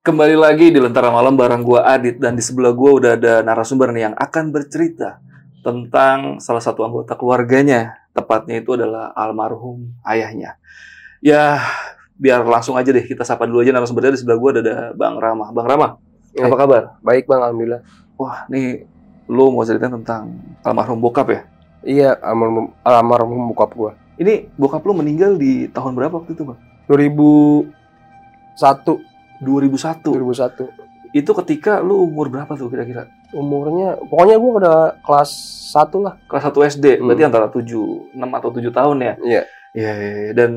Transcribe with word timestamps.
Kembali 0.00 0.32
lagi 0.32 0.72
di 0.72 0.80
Lentera 0.80 1.12
Malam 1.12 1.36
bareng 1.36 1.60
gua 1.60 1.84
Adit 1.84 2.16
dan 2.16 2.32
di 2.32 2.40
sebelah 2.40 2.72
gua 2.72 2.96
udah 2.96 3.20
ada 3.20 3.44
narasumber 3.44 3.92
nih 3.92 4.08
yang 4.08 4.16
akan 4.16 4.48
bercerita 4.48 5.20
tentang 5.60 6.40
salah 6.40 6.64
satu 6.64 6.88
anggota 6.88 7.20
keluarganya. 7.20 8.08
Tepatnya 8.16 8.64
itu 8.64 8.80
adalah 8.80 9.12
almarhum 9.12 9.92
ayahnya. 10.08 10.56
Ya, 11.20 11.60
biar 12.16 12.40
langsung 12.48 12.80
aja 12.80 12.88
deh 12.88 13.04
kita 13.04 13.28
sapa 13.28 13.44
dulu 13.44 13.60
aja 13.60 13.76
narasumbernya 13.76 14.16
di 14.16 14.24
sebelah 14.24 14.40
gua 14.40 14.56
ada, 14.56 14.60
ada 14.64 14.76
Bang 14.96 15.20
Rama. 15.20 15.52
Bang 15.52 15.68
Rama, 15.68 16.00
Eh. 16.32 16.48
apa 16.48 16.56
kabar? 16.56 16.96
Baik 17.04 17.28
bang, 17.28 17.40
alhamdulillah. 17.44 17.84
Wah, 18.16 18.48
nih 18.48 18.88
lu 19.28 19.52
mau 19.52 19.68
ceritain 19.68 19.92
tentang 20.00 20.32
almarhum 20.64 20.96
bokap 20.96 21.28
ya? 21.28 21.44
Iya, 21.84 22.16
almarhum, 22.24 22.72
almarhum 22.88 23.52
bokap 23.52 23.76
gua. 23.76 24.00
Ini 24.16 24.48
bokap 24.56 24.80
lu 24.80 24.96
meninggal 24.96 25.36
di 25.36 25.68
tahun 25.68 25.92
berapa 25.92 26.24
waktu 26.24 26.32
itu, 26.32 26.48
Bang? 26.48 26.56
2001, 26.88 29.09
2001. 29.40 30.14
2001. 30.14 30.68
Itu 31.10 31.34
ketika 31.42 31.82
lu 31.82 32.06
umur 32.06 32.30
berapa 32.30 32.54
tuh 32.54 32.70
kira-kira? 32.70 33.10
Umurnya, 33.34 33.98
pokoknya 33.98 34.36
gua 34.38 34.52
udah 34.62 34.78
kelas 35.02 35.30
1 35.74 35.98
lah. 35.98 36.14
Kelas 36.30 36.44
1 36.46 36.62
SD, 36.62 37.02
berarti 37.02 37.22
Hmm. 37.26 37.30
antara 37.34 37.46
7, 37.50 38.10
6 38.14 38.30
atau 38.30 38.50
7 38.54 38.70
tahun 38.70 38.96
ya? 39.02 39.14
Iya. 39.18 39.42
Iya, 39.70 39.92
iya, 39.94 40.10
iya. 40.10 40.30
dan 40.34 40.50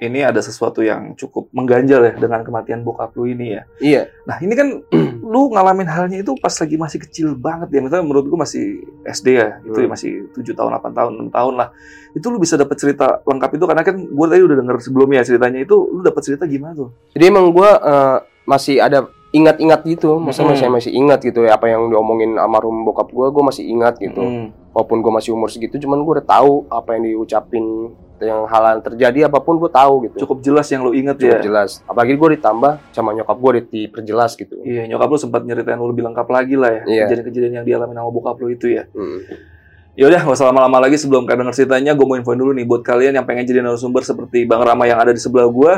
ini 0.00 0.24
ada 0.24 0.40
sesuatu 0.40 0.80
yang 0.80 1.12
cukup 1.20 1.52
mengganjal 1.52 2.00
ya 2.00 2.12
dengan 2.16 2.40
kematian 2.40 2.80
bokap 2.80 3.12
lu 3.12 3.28
ini 3.28 3.60
ya. 3.60 3.62
Iya, 3.76 4.02
Nah 4.24 4.40
ini 4.40 4.56
kan 4.56 4.80
lu 5.32 5.52
ngalamin 5.52 5.84
halnya 5.84 6.24
itu 6.24 6.32
pas 6.40 6.52
lagi 6.56 6.80
masih 6.80 6.98
kecil 7.04 7.36
banget 7.36 7.68
ya. 7.68 7.84
Misalnya 7.84 8.08
menurut 8.08 8.24
gua 8.24 8.48
masih 8.48 8.80
SD 9.04 9.36
ya, 9.36 9.60
itu 9.68 9.76
ya 9.76 9.84
Hmm. 9.84 9.92
masih 9.92 10.12
7 10.32 10.56
tahun, 10.56 10.70
8 10.80 10.96
tahun, 10.96 11.12
6 11.12 11.28
tahun 11.28 11.54
lah. 11.60 11.68
Itu 12.16 12.32
lu 12.32 12.40
bisa 12.40 12.56
dapat 12.56 12.76
cerita 12.80 13.20
lengkap 13.20 13.50
itu 13.52 13.64
karena 13.68 13.82
kan 13.84 13.96
gua 14.00 14.26
tadi 14.32 14.40
udah 14.40 14.56
denger 14.56 14.76
sebelumnya 14.80 15.20
ceritanya 15.20 15.60
itu 15.60 15.76
lu 15.76 16.00
dapat 16.00 16.22
cerita 16.24 16.48
gimana 16.48 16.72
tuh? 16.72 16.88
jadi 17.12 17.28
emang 17.28 17.52
gua 17.52 17.70
eh, 17.76 18.16
masih 18.48 18.80
ada 18.80 19.04
ingat-ingat 19.34 19.84
gitu. 19.84 20.16
Maksudnya 20.16 20.56
masih 20.56 20.64
Mm-mm. 20.70 20.76
masih 20.80 20.92
ingat 20.94 21.18
gitu 21.20 21.44
ya 21.44 21.58
apa 21.58 21.68
yang 21.68 21.90
diomongin 21.92 22.40
almarhum 22.40 22.80
bokap 22.86 23.12
gua, 23.12 23.28
gua 23.28 23.52
masih 23.52 23.68
ingat 23.68 24.00
gitu. 24.00 24.24
Hmm. 24.24 24.56
Walaupun 24.72 25.04
gua 25.04 25.20
masih 25.20 25.36
umur 25.36 25.52
segitu, 25.52 25.76
cuman 25.84 26.00
gua 26.00 26.22
udah 26.22 26.26
tahu 26.32 26.64
apa 26.72 26.96
yang 26.96 27.12
diucapin 27.12 27.92
yang 28.24 28.48
hal 28.48 28.62
yang 28.76 28.82
terjadi 28.82 29.18
apa 29.28 29.38
pun 29.44 29.60
gua 29.60 29.68
tahu 29.68 30.08
gitu. 30.08 30.24
Cukup 30.24 30.40
jelas 30.40 30.66
yang 30.72 30.82
lu 30.82 30.96
inget 30.96 31.20
Cukup 31.20 31.38
ya. 31.38 31.44
jelas. 31.44 31.84
Apalagi 31.84 32.16
gua 32.16 32.28
ditambah 32.32 32.72
sama 32.96 33.12
nyokap 33.12 33.36
gua 33.36 33.52
diperjelas 33.60 34.34
gitu. 34.40 34.56
Iya, 34.64 34.88
nyokap 34.88 35.08
lu 35.12 35.18
sempat 35.20 35.44
nyeritain 35.44 35.76
lu 35.76 35.92
lebih 35.92 36.08
lengkap 36.08 36.28
lagi 36.32 36.56
lah 36.56 36.70
ya. 36.72 36.82
Iya. 36.88 37.04
Kejadian-kejadian 37.08 37.52
yang 37.62 37.66
dialami 37.68 37.92
sama 37.92 38.10
bokap 38.10 38.36
lu 38.40 38.48
itu 38.50 38.66
ya. 38.72 38.88
Mm. 38.96 39.52
Ya 39.94 40.10
udah, 40.10 40.26
nggak 40.26 40.34
usah 40.34 40.50
lama-lama 40.50 40.82
lagi 40.82 40.98
sebelum 40.98 41.22
kalian 41.22 41.46
denger 41.46 41.54
ceritanya, 41.54 41.94
gue 41.94 42.02
mau 42.02 42.18
infoin 42.18 42.34
dulu 42.34 42.50
nih 42.50 42.66
buat 42.66 42.82
kalian 42.82 43.14
yang 43.14 43.22
pengen 43.30 43.46
jadi 43.46 43.62
narasumber 43.62 44.02
seperti 44.02 44.42
Bang 44.42 44.66
Rama 44.66 44.90
yang 44.90 44.98
ada 44.98 45.14
di 45.14 45.22
sebelah 45.22 45.46
gue. 45.46 45.72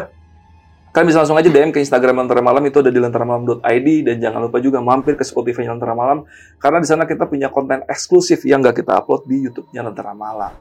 Kalian 0.97 1.12
bisa 1.12 1.20
langsung 1.20 1.36
aja 1.36 1.52
DM 1.52 1.77
ke 1.77 1.84
Instagram 1.84 2.24
Lentera 2.24 2.41
Malam 2.41 2.64
itu 2.64 2.80
ada 2.80 2.89
di 2.89 2.97
lenteramalam.id 2.97 3.89
dan 4.08 4.17
jangan 4.17 4.48
lupa 4.48 4.64
juga 4.64 4.80
mampir 4.80 5.12
ke 5.12 5.28
Spotify 5.28 5.69
Lentera 5.69 5.92
Malam 5.92 6.24
karena 6.56 6.80
di 6.80 6.89
sana 6.89 7.05
kita 7.05 7.28
punya 7.28 7.52
konten 7.52 7.84
eksklusif 7.84 8.48
yang 8.48 8.64
nggak 8.64 8.80
kita 8.80 9.05
upload 9.05 9.28
di 9.28 9.44
YouTube-nya 9.44 9.84
Lentera 9.84 10.17
Malam. 10.17 10.56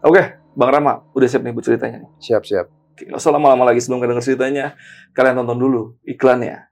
Oke, 0.00 0.40
Bang 0.56 0.72
Rama, 0.72 1.04
udah 1.12 1.28
siap 1.28 1.44
nih 1.44 1.52
buat 1.52 1.64
ceritanya 1.68 2.00
nih. 2.00 2.10
Siap-siap. 2.24 2.66
Oke, 2.96 3.04
nggak 3.04 3.20
usah 3.20 3.32
lama-lama 3.36 3.68
lagi 3.68 3.84
sebelum 3.84 4.00
kalian 4.00 4.16
denger 4.16 4.32
ceritanya, 4.32 4.66
kalian 5.12 5.44
tonton 5.44 5.60
dulu 5.60 5.82
iklannya. 6.08 6.69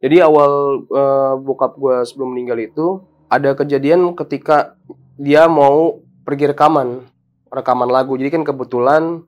Jadi 0.00 0.16
awal 0.24 0.84
eh, 0.88 1.32
bokap 1.44 1.76
gue 1.76 1.96
sebelum 2.08 2.32
meninggal 2.32 2.58
itu 2.60 2.86
ada 3.28 3.52
kejadian 3.52 4.16
ketika 4.16 4.74
dia 5.20 5.44
mau 5.46 6.00
pergi 6.24 6.50
rekaman, 6.50 7.04
rekaman 7.52 7.88
lagu. 7.92 8.16
Jadi 8.16 8.32
kan 8.32 8.42
kebetulan 8.48 9.22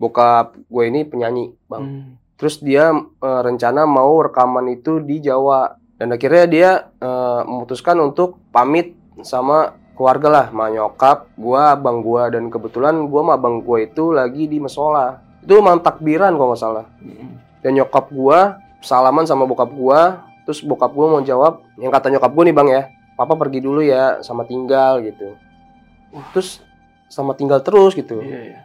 bokap 0.00 0.56
gue 0.56 0.84
ini 0.88 1.04
penyanyi, 1.04 1.52
bang. 1.68 1.84
Hmm. 1.84 2.10
Terus 2.40 2.58
dia 2.64 2.90
eh, 2.96 3.40
rencana 3.44 3.84
mau 3.84 4.16
rekaman 4.24 4.72
itu 4.72 4.98
di 5.04 5.20
Jawa 5.20 5.76
dan 6.00 6.16
akhirnya 6.16 6.44
dia 6.48 6.70
eh, 6.98 7.40
memutuskan 7.44 8.00
untuk 8.00 8.40
pamit 8.48 8.96
sama 9.22 9.76
keluarga 9.94 10.26
lah, 10.26 10.46
sama 10.50 10.66
nyokap, 10.74 11.30
gua, 11.38 11.78
abang 11.78 12.02
gua 12.02 12.26
dan 12.26 12.50
kebetulan 12.50 13.06
gua 13.06 13.22
sama 13.22 13.32
abang 13.38 13.62
gua 13.62 13.78
itu 13.78 14.10
lagi 14.10 14.50
di 14.50 14.58
mesola. 14.58 15.22
Itu 15.38 15.62
malam 15.62 15.84
takbiran 15.84 16.34
kalau 16.34 16.50
nggak 16.50 16.60
salah 16.60 16.86
Hmm. 16.98 17.38
dan 17.62 17.70
nyokap 17.78 18.10
gua 18.10 18.63
salaman 18.84 19.24
sama 19.24 19.48
bokap 19.48 19.72
gua 19.72 20.28
terus 20.44 20.60
bokap 20.60 20.92
gua 20.92 21.18
mau 21.18 21.22
jawab 21.24 21.64
yang 21.80 21.88
kata 21.88 22.12
nyokap 22.12 22.30
gua 22.30 22.44
nih 22.44 22.54
bang 22.54 22.68
ya 22.68 22.82
papa 23.14 23.38
pergi 23.38 23.62
dulu 23.62 23.80
ya 23.80 24.20
sama 24.20 24.42
tinggal 24.44 25.02
gitu. 25.02 25.38
Terus 26.34 26.62
sama 27.10 27.34
tinggal 27.34 27.62
terus 27.62 27.94
gitu. 27.94 28.22
Iya, 28.22 28.40
iya. 28.54 28.60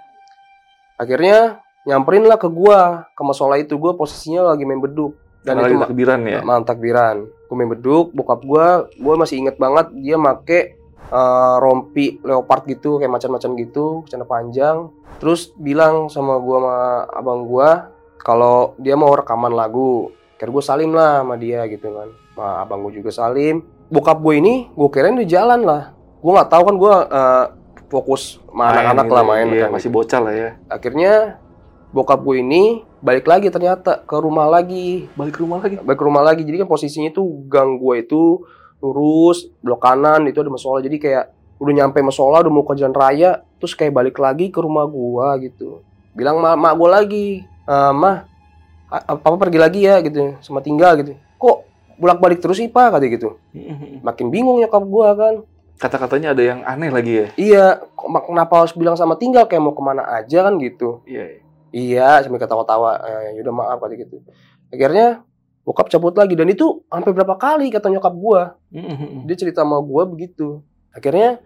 akhirnya 1.00 1.64
nyamperin 1.88 2.28
lah 2.28 2.36
ke 2.36 2.50
gua 2.50 3.08
ke 3.14 3.22
masalah 3.22 3.58
itu. 3.62 3.78
Gua 3.78 3.96
posisinya 3.96 4.54
lagi 4.54 4.66
main 4.66 4.82
beduk. 4.82 5.16
Dan 5.40 5.56
Karena 5.56 5.72
itu 5.72 5.78
lagi 5.80 5.84
takbiran 5.88 6.20
ya. 6.28 6.40
malam 6.44 6.64
takbiran. 6.66 7.16
Gua 7.48 7.56
main 7.56 7.70
beduk 7.72 8.12
bokap 8.12 8.42
gua 8.44 8.90
gua 9.00 9.14
masih 9.16 9.42
inget 9.42 9.56
banget 9.56 9.94
dia 9.98 10.18
make 10.20 10.76
eh, 11.10 11.56
rompi 11.62 12.20
leopard 12.22 12.68
gitu 12.70 13.00
kayak 13.00 13.14
macan-macan 13.14 13.54
gitu 13.58 14.04
celana 14.10 14.26
panjang. 14.28 14.90
Terus 15.22 15.54
bilang 15.56 16.10
sama 16.12 16.38
gua 16.42 16.58
sama 16.60 16.78
abang 17.16 17.42
gua 17.46 17.70
kalau 18.20 18.76
dia 18.78 18.94
mau 18.94 19.12
rekaman 19.12 19.52
lagu 19.52 20.12
kira 20.36 20.52
gue 20.52 20.64
salim 20.64 20.92
lah 20.96 21.24
sama 21.24 21.36
dia 21.36 21.64
gitu 21.68 21.92
kan 21.92 22.10
sama 22.36 22.48
abang 22.64 22.80
gue 22.88 23.00
juga 23.00 23.12
salim 23.12 23.64
bokap 23.92 24.20
gue 24.20 24.34
ini 24.40 24.54
gue 24.72 24.90
kirain 24.92 25.16
di 25.16 25.28
jalan 25.28 25.64
lah 25.64 25.92
gue 25.96 26.32
nggak 26.32 26.50
tahu 26.52 26.64
kan 26.68 26.76
gue 26.76 26.94
eh, 27.12 27.46
fokus 27.90 28.38
sama 28.46 28.70
anak-anak 28.72 29.06
gitu 29.08 29.16
lah 29.16 29.24
ya. 29.24 29.28
main 29.28 29.48
Iya, 29.50 29.62
kan, 29.66 29.70
masih 29.74 29.90
gitu. 29.90 29.98
bocah 29.98 30.20
lah 30.22 30.34
ya. 30.36 30.50
akhirnya 30.70 31.14
bokap 31.90 32.20
gue 32.22 32.36
ini 32.40 32.64
balik 33.00 33.26
lagi 33.26 33.48
ternyata 33.50 34.04
ke 34.04 34.16
rumah 34.20 34.46
lagi 34.46 35.08
Balik 35.16 35.40
ke 35.40 35.42
rumah 35.42 35.58
lagi. 35.64 35.76
balik 35.82 36.00
ke 36.00 36.06
rumah 36.06 36.24
lagi 36.24 36.42
jadi 36.46 36.64
kan 36.64 36.68
posisinya 36.70 37.10
tuh 37.10 37.48
gang 37.50 37.80
gue 37.80 37.96
itu 38.04 38.44
lurus 38.80 39.48
blok 39.60 39.84
kanan 39.84 40.24
itu 40.28 40.40
ada 40.40 40.48
musola 40.48 40.80
jadi 40.80 40.96
kayak 40.96 41.26
udah 41.60 41.74
nyampe 41.76 42.00
musola 42.00 42.40
udah 42.40 42.52
mau 42.52 42.64
ke 42.64 42.80
jalan 42.80 42.96
raya 42.96 43.44
terus 43.60 43.76
kayak 43.76 43.92
balik 43.92 44.16
lagi 44.16 44.48
ke 44.48 44.60
rumah 44.64 44.88
gua 44.88 45.36
gitu 45.44 45.84
bilang 46.16 46.40
mak 46.40 46.56
mak 46.56 46.74
gue 46.80 46.90
lagi 46.90 47.28
"Eh, 47.70 47.92
mah 47.94 48.26
a- 48.88 49.14
papa 49.14 49.38
pergi 49.38 49.58
lagi 49.58 49.80
ya 49.82 50.02
gitu 50.02 50.34
sama 50.40 50.60
tinggal 50.60 50.98
gitu 50.98 51.14
kok 51.36 51.58
bolak 51.96 52.18
balik 52.18 52.40
terus 52.40 52.58
sih 52.58 52.66
pak 52.66 52.90
kata 52.92 53.06
gitu 53.06 53.38
makin 54.08 54.28
bingung 54.28 54.58
nyokap 54.58 54.82
gua 54.84 55.14
kan 55.14 55.36
Kata-katanya 55.78 56.36
ada 56.36 56.44
yang 56.44 56.60
aneh 56.62 56.92
lagi 56.92 57.14
ya. 57.16 57.28
iya 57.38 57.66
kok 57.90 58.04
mak- 58.06 58.28
kenapa 58.28 58.54
harus 58.58 58.74
bilang 58.74 58.94
sama 58.94 59.16
tinggal 59.16 59.46
kayak 59.46 59.62
mau 59.62 59.72
ke 59.72 59.80
mana 59.80 60.04
aja 60.12 60.44
kan 60.44 60.58
gitu 60.58 61.00
Iya. 61.06 61.24
iya. 61.24 61.40
Iya, 61.70 62.10
sambil 62.20 62.42
ketawa-tawa. 62.42 62.98
Eh, 63.00 63.38
yaudah 63.38 63.54
maaf 63.54 63.78
kata 63.78 63.94
gitu. 63.96 64.26
Akhirnya 64.68 65.22
bokap 65.62 65.86
cabut 65.88 66.12
lagi 66.12 66.34
dan 66.34 66.50
itu 66.50 66.82
sampai 66.84 67.14
berapa 67.14 67.38
kali 67.38 67.70
kata 67.70 67.88
nyokap 67.88 68.10
gua. 68.12 68.58
Dia 69.30 69.38
cerita 69.38 69.62
sama 69.62 69.78
gua 69.80 70.04
begitu. 70.04 70.66
Akhirnya 70.90 71.38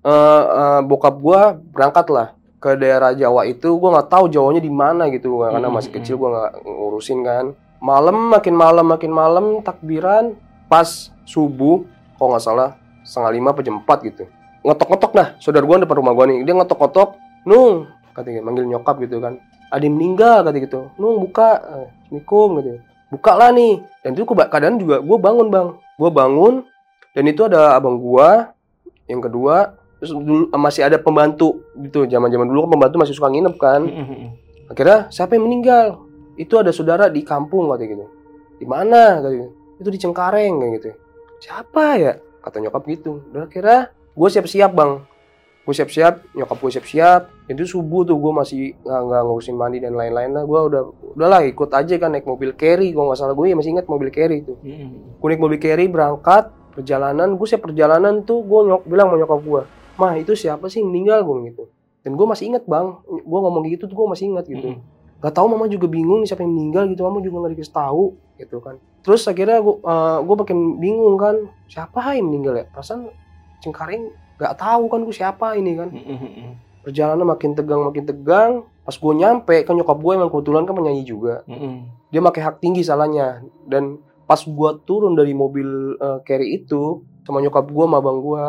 eh, 0.00 0.42
eh, 0.48 0.80
bokap 0.80 1.18
gua 1.18 1.52
berangkat 1.52 2.06
lah 2.08 2.38
ke 2.64 2.80
daerah 2.80 3.12
Jawa 3.12 3.44
itu. 3.44 3.76
Gua 3.76 4.00
nggak 4.00 4.08
tahu 4.08 4.32
Jawanya 4.32 4.64
di 4.64 4.72
mana 4.72 5.12
gitu 5.12 5.36
karena 5.44 5.68
masih 5.68 5.92
Mm-mm. 5.92 6.00
kecil 6.00 6.16
gua 6.16 6.28
nggak 6.32 6.52
ngurusin 6.64 7.20
kan. 7.20 7.44
Malam 7.84 8.32
makin 8.32 8.54
malam 8.56 8.86
makin 8.88 9.12
malam 9.12 9.44
takbiran 9.60 10.32
pas 10.72 11.12
subuh 11.28 11.84
kalau 12.16 12.32
nggak 12.32 12.44
salah 12.48 12.80
setengah 13.04 13.30
lima 13.36 13.52
apa 13.52 13.60
jam 13.60 13.84
empat 13.84 13.98
gitu. 14.08 14.24
Ngetok-ngetok 14.64 15.12
dah 15.12 15.28
saudara 15.36 15.68
gua 15.68 15.84
depan 15.84 16.00
rumah 16.00 16.16
gua 16.16 16.24
nih. 16.24 16.40
Dia 16.48 16.56
ngetok-ngetok 16.56 17.08
nung 17.44 17.92
katanya 18.16 18.40
manggil 18.40 18.64
nyokap 18.64 18.96
gitu 19.04 19.20
kan. 19.20 19.36
Ada 19.68 19.84
yang 19.84 20.00
meninggal 20.00 20.48
kata 20.48 20.56
gitu. 20.56 20.80
Nung 20.96 21.20
buka. 21.20 21.60
Eh, 21.60 21.86
assalamualaikum 22.16 22.48
gitu 22.64 22.72
buka 23.14 23.32
lah 23.38 23.54
nih. 23.54 23.78
Dan 24.02 24.18
itu 24.18 24.26
keadaan 24.26 24.76
juga 24.82 24.98
gue 24.98 25.18
bangun 25.22 25.46
bang. 25.46 25.68
Gue 25.94 26.10
bangun 26.10 26.66
dan 27.14 27.24
itu 27.30 27.46
ada 27.46 27.78
abang 27.78 27.94
gua 28.02 28.50
yang 29.06 29.22
kedua 29.22 29.78
terus 30.04 30.12
dulu 30.12 30.52
masih 30.52 30.84
ada 30.84 31.00
pembantu 31.00 31.64
gitu. 31.80 32.04
Zaman 32.04 32.28
zaman 32.28 32.46
dulu 32.52 32.68
kan 32.68 32.70
pembantu 32.76 32.96
masih 33.00 33.16
suka 33.16 33.32
nginep 33.32 33.56
kan. 33.56 33.80
Akhirnya 34.68 35.08
siapa 35.08 35.36
yang 35.36 35.48
meninggal? 35.48 36.04
Itu 36.36 36.60
ada 36.60 36.72
saudara 36.72 37.08
di 37.08 37.24
kampung 37.24 37.72
kata 37.72 37.84
gitu. 37.88 38.04
Di 38.60 38.66
mana? 38.68 39.24
Kata 39.24 39.28
gitu. 39.32 39.48
Itu 39.80 39.88
di 39.90 39.98
Cengkareng 40.02 40.54
kayak 40.60 40.72
gitu. 40.78 40.88
Siapa 41.42 41.84
ya? 42.00 42.12
Kata 42.42 42.60
nyokap 42.60 42.82
gitu. 42.90 43.24
Dan 43.30 43.46
akhirnya 43.46 43.92
gue 43.92 44.28
siap-siap 44.30 44.72
bang. 44.72 45.04
Gue 45.64 45.74
siap-siap 45.76 46.34
nyokap 46.36 46.58
gue 46.58 46.70
siap-siap. 46.74 47.22
Itu 47.48 47.64
subuh 47.68 48.02
tuh 48.08 48.16
gue 48.18 48.32
masih 48.32 48.74
nggak 48.82 49.22
ngurusin 49.24 49.54
mandi 49.54 49.78
dan 49.78 49.94
lain-lain 49.94 50.32
lah. 50.32 50.42
Gue 50.42 50.60
udah 50.60 50.82
udahlah 51.14 51.46
ikut 51.46 51.70
aja 51.70 51.94
kan 52.00 52.16
naik 52.16 52.26
mobil 52.26 52.56
carry. 52.58 52.90
Gue 52.90 53.04
nggak 53.04 53.18
salah 53.20 53.36
gue 53.36 53.46
ya 53.48 53.56
masih 53.56 53.76
ingat 53.76 53.86
mobil 53.86 54.08
carry 54.10 54.42
itu 54.42 54.56
gue 55.20 55.28
naik 55.28 55.40
mobil 55.40 55.60
carry 55.60 55.86
berangkat 55.86 56.50
perjalanan. 56.74 57.36
Gue 57.38 57.46
siap 57.46 57.62
perjalanan 57.62 58.26
tuh 58.26 58.42
gue 58.42 58.60
nyok 58.74 58.82
bilang 58.90 59.12
sama 59.12 59.22
nyokap 59.22 59.40
gue 59.44 59.62
mah 59.94 60.18
itu 60.18 60.34
siapa 60.34 60.66
sih 60.66 60.82
yang 60.82 60.90
meninggal? 60.90 61.22
Gue 61.22 61.50
gitu. 61.50 61.64
Dan 62.04 62.20
gue 62.20 62.26
masih 62.28 62.52
ingat 62.52 62.68
bang 62.68 63.00
gue 63.08 63.38
ngomong 63.40 63.64
gitu 63.70 63.88
tuh 63.88 63.96
gue 63.96 64.06
masih 64.12 64.34
ingat 64.34 64.44
gitu. 64.44 64.76
Mm-mm. 64.76 65.22
Gak 65.24 65.40
tahu 65.40 65.48
mama 65.48 65.64
juga 65.72 65.88
bingung 65.88 66.20
nih 66.20 66.28
siapa 66.28 66.44
yang 66.44 66.52
meninggal 66.52 66.84
gitu 66.92 67.00
mama 67.00 67.24
juga 67.24 67.40
nggak 67.40 67.52
dikasih 67.56 67.72
tahu 67.72 68.04
gitu 68.36 68.60
kan. 68.60 68.76
Terus 69.00 69.24
akhirnya 69.24 69.64
gue 69.64 69.76
gue 70.20 70.34
makin 70.36 70.58
bingung 70.76 71.16
kan 71.16 71.48
siapa 71.64 72.12
yang 72.12 72.28
meninggal 72.28 72.60
ya? 72.60 72.64
Perasaan 72.68 73.08
cengkaring 73.64 74.12
gak 74.36 74.60
tahu 74.60 74.84
kan 74.92 75.00
gue 75.06 75.14
siapa 75.16 75.56
ini 75.56 75.72
kan. 75.80 75.88
Mm-mm. 75.88 76.50
perjalanan 76.84 77.24
makin 77.24 77.56
tegang 77.56 77.80
makin 77.80 78.04
tegang. 78.04 78.52
Pas 78.84 78.92
gue 78.92 79.12
nyampe 79.16 79.56
kan 79.64 79.72
nyokap 79.72 79.96
gue 79.96 80.12
emang 80.12 80.28
kebetulan 80.28 80.68
kan 80.68 80.76
penyanyi 80.76 81.08
juga. 81.08 81.40
Mm-mm. 81.48 81.88
dia 82.12 82.20
pakai 82.20 82.42
hak 82.44 82.60
tinggi 82.60 82.84
salahnya. 82.84 83.40
Dan 83.64 84.04
pas 84.28 84.44
gue 84.44 84.70
turun 84.84 85.16
dari 85.16 85.32
mobil 85.32 85.96
eh, 85.96 86.20
carry 86.28 86.60
itu 86.60 87.00
sama 87.24 87.40
nyokap 87.40 87.64
gue 87.64 87.84
sama 87.88 88.04
abang 88.04 88.20
gue 88.20 88.44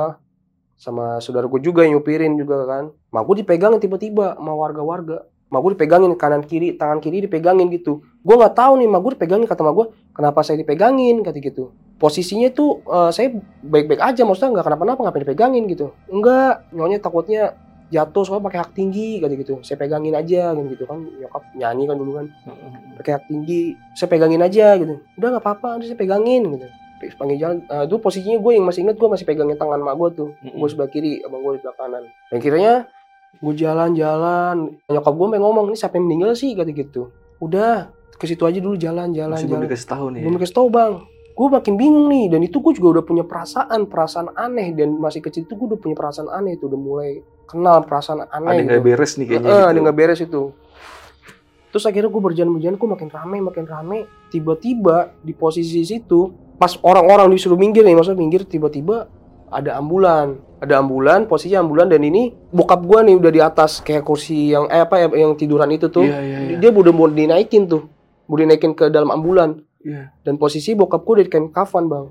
sama 0.75 1.23
saudara 1.23 1.47
gue 1.47 1.59
juga 1.63 1.87
yang 1.87 1.99
nyupirin 1.99 2.35
juga 2.35 2.67
kan. 2.67 2.83
Mak 3.11 3.23
gue 3.31 3.35
dipegangin 3.43 3.79
tiba-tiba 3.79 4.35
sama 4.35 4.53
warga-warga. 4.53 5.23
Mak 5.47 5.59
gue 5.63 5.71
dipegangin 5.79 6.11
kanan 6.19 6.43
kiri 6.43 6.75
tangan 6.75 6.99
kiri 6.99 7.23
dipegangin 7.23 7.71
gitu. 7.71 8.03
Gue 8.21 8.35
nggak 8.35 8.55
tahu 8.59 8.83
nih 8.83 8.87
mak 8.91 8.99
gue 9.01 9.11
dipegangin 9.15 9.47
kata 9.47 9.63
mak 9.63 9.73
gue 9.73 9.85
kenapa 10.11 10.43
saya 10.43 10.59
dipegangin? 10.59 11.23
kata 11.23 11.39
gitu. 11.39 11.71
Posisinya 11.95 12.51
tuh 12.51 12.83
eh, 12.83 13.11
saya 13.15 13.27
baik-baik 13.63 14.03
aja 14.03 14.21
maksudnya 14.27 14.59
nggak 14.59 14.65
kenapa-napa 14.67 14.99
ngapain 15.07 15.23
dipegangin 15.23 15.63
gitu. 15.71 15.95
Enggak 16.11 16.67
nyonya 16.75 16.99
takutnya 16.99 17.55
jatuh 17.85 18.25
soalnya 18.25 18.49
pakai 18.51 18.59
hak 18.67 18.71
tinggi 18.75 19.23
kata 19.23 19.33
gitu. 19.39 19.55
Saya 19.63 19.79
pegangin 19.79 20.11
aja 20.11 20.51
gitu, 20.51 20.67
gitu 20.75 20.83
kan. 20.83 20.99
Nyokap 21.01 21.43
nyanyi 21.55 21.83
kan 21.87 21.95
dulu 21.95 22.11
kan. 22.19 22.25
Pakai 22.99 23.11
hak 23.15 23.25
tinggi 23.31 23.79
saya 23.95 24.11
pegangin 24.11 24.43
aja 24.43 24.75
gitu. 24.75 24.99
Udah 25.15 25.27
nggak 25.39 25.43
apa-apa 25.45 25.79
udah 25.79 25.87
saya 25.87 25.95
pegangin 25.95 26.51
gitu 26.51 26.67
Panggil 27.13 27.37
jalan 27.37 27.57
Eh, 27.65 27.83
itu 27.83 27.95
posisinya 27.97 28.37
gue 28.37 28.51
yang 28.51 28.63
masih 28.63 28.81
inget 28.81 28.95
gue 28.95 29.05
masih 29.05 29.23
pegangin 29.23 29.55
tangan 29.55 29.77
mak 29.77 29.95
gue 29.95 30.09
tuh 30.15 30.29
Mm-mm. 30.37 30.57
gue 30.57 30.67
sebelah 30.67 30.87
kiri 30.87 31.19
abang 31.21 31.39
gue 31.39 31.51
di 31.53 31.59
sebelah 31.59 31.75
kanan 31.75 32.03
dan 32.25 32.37
kiranya 32.39 32.73
gue 33.35 33.53
jalan-jalan 33.53 34.55
nyokap 34.85 35.13
gue 35.13 35.27
pengen 35.27 35.43
ngomong 35.43 35.65
ini 35.67 35.75
siapa 35.75 35.95
yang 35.95 36.05
meninggal 36.05 36.31
sih 36.33 36.51
kata 36.51 36.69
gitu 36.69 37.11
udah 37.37 37.89
ke 38.11 38.25
situ 38.25 38.41
aja 38.41 38.57
dulu 38.57 38.73
jalan-jalan 38.73 39.35
Masih 39.35 39.45
belum 39.45 39.55
jalan 39.57 39.67
dikasih 39.67 39.87
tahu 39.87 40.05
nih. 40.07 40.15
ya? 40.15 40.23
belum 40.23 40.35
dikasih 40.35 40.55
tau 40.55 40.67
bang 40.67 40.93
gue 41.35 41.47
makin 41.51 41.73
bingung 41.75 42.07
nih 42.07 42.25
dan 42.29 42.41
itu 42.41 42.57
gue 42.57 42.73
juga 42.73 42.87
udah 42.93 43.03
punya 43.03 43.23
perasaan 43.23 43.79
perasaan 43.85 44.31
aneh 44.33 44.71
dan 44.71 44.95
masih 44.95 45.19
kecil 45.19 45.43
itu 45.43 45.53
gue 45.53 45.67
udah 45.67 45.77
punya 45.77 45.93
perasaan 45.93 46.29
aneh 46.29 46.55
itu 46.55 46.65
udah 46.65 46.79
mulai 46.79 47.19
kenal 47.45 47.83
perasaan 47.83 48.23
Ada 48.23 48.31
aneh 48.31 48.63
nggak 48.63 48.79
gitu. 48.79 48.87
beres 48.87 49.11
nih 49.13 49.25
kayaknya. 49.27 49.45
Eh, 49.45 49.53
gitu. 49.53 49.67
ada 49.67 49.77
nggak 49.81 49.97
beres 49.97 50.19
itu. 50.19 50.41
Terus 51.67 51.83
akhirnya 51.83 52.07
gue 52.07 52.23
berjalan-berjalan, 52.23 52.75
gue 52.79 52.89
makin 52.89 53.09
rame, 53.11 53.37
makin 53.43 53.65
rame. 53.67 53.99
Tiba-tiba 54.31 55.11
di 55.19 55.35
posisi 55.35 55.83
situ, 55.83 56.31
pas 56.55 56.73
orang-orang 56.81 57.31
disuruh 57.31 57.59
minggir 57.59 57.83
nih, 57.83 57.95
maksudnya 57.95 58.19
minggir, 58.19 58.47
tiba-tiba 58.47 59.07
ada 59.51 59.77
ambulan. 59.79 60.41
Ada 60.59 60.81
ambulan, 60.81 61.29
posisi 61.29 61.53
ambulan 61.53 61.91
dan 61.91 62.01
ini 62.01 62.33
bokap 62.49 62.81
gue 62.81 62.99
nih 63.11 63.15
udah 63.19 63.31
di 63.31 63.41
atas 63.43 63.83
kayak 63.83 64.07
kursi 64.07 64.55
yang 64.55 64.65
eh 64.71 64.81
apa 64.81 64.97
ya, 64.97 65.07
yang 65.13 65.37
tiduran 65.37 65.69
itu 65.69 65.91
tuh. 65.91 66.07
Iya 66.07 66.19
iya 66.23 66.37
iya. 66.41 66.57
Dia 66.57 66.69
udah 66.71 66.93
mau 66.95 67.05
dinaikin 67.11 67.69
tuh, 67.69 67.85
mau 68.25 68.39
dinaikin 68.39 68.73
ke 68.73 68.89
dalam 68.89 69.13
ambulan. 69.13 69.61
Iya. 69.85 70.15
Dan 70.25 70.41
posisi 70.41 70.73
bokap 70.73 71.05
gue 71.05 71.21
udah 71.21 71.25
di 71.27 71.31
kain 71.31 71.47
kafan 71.53 71.85
bang. 71.85 72.09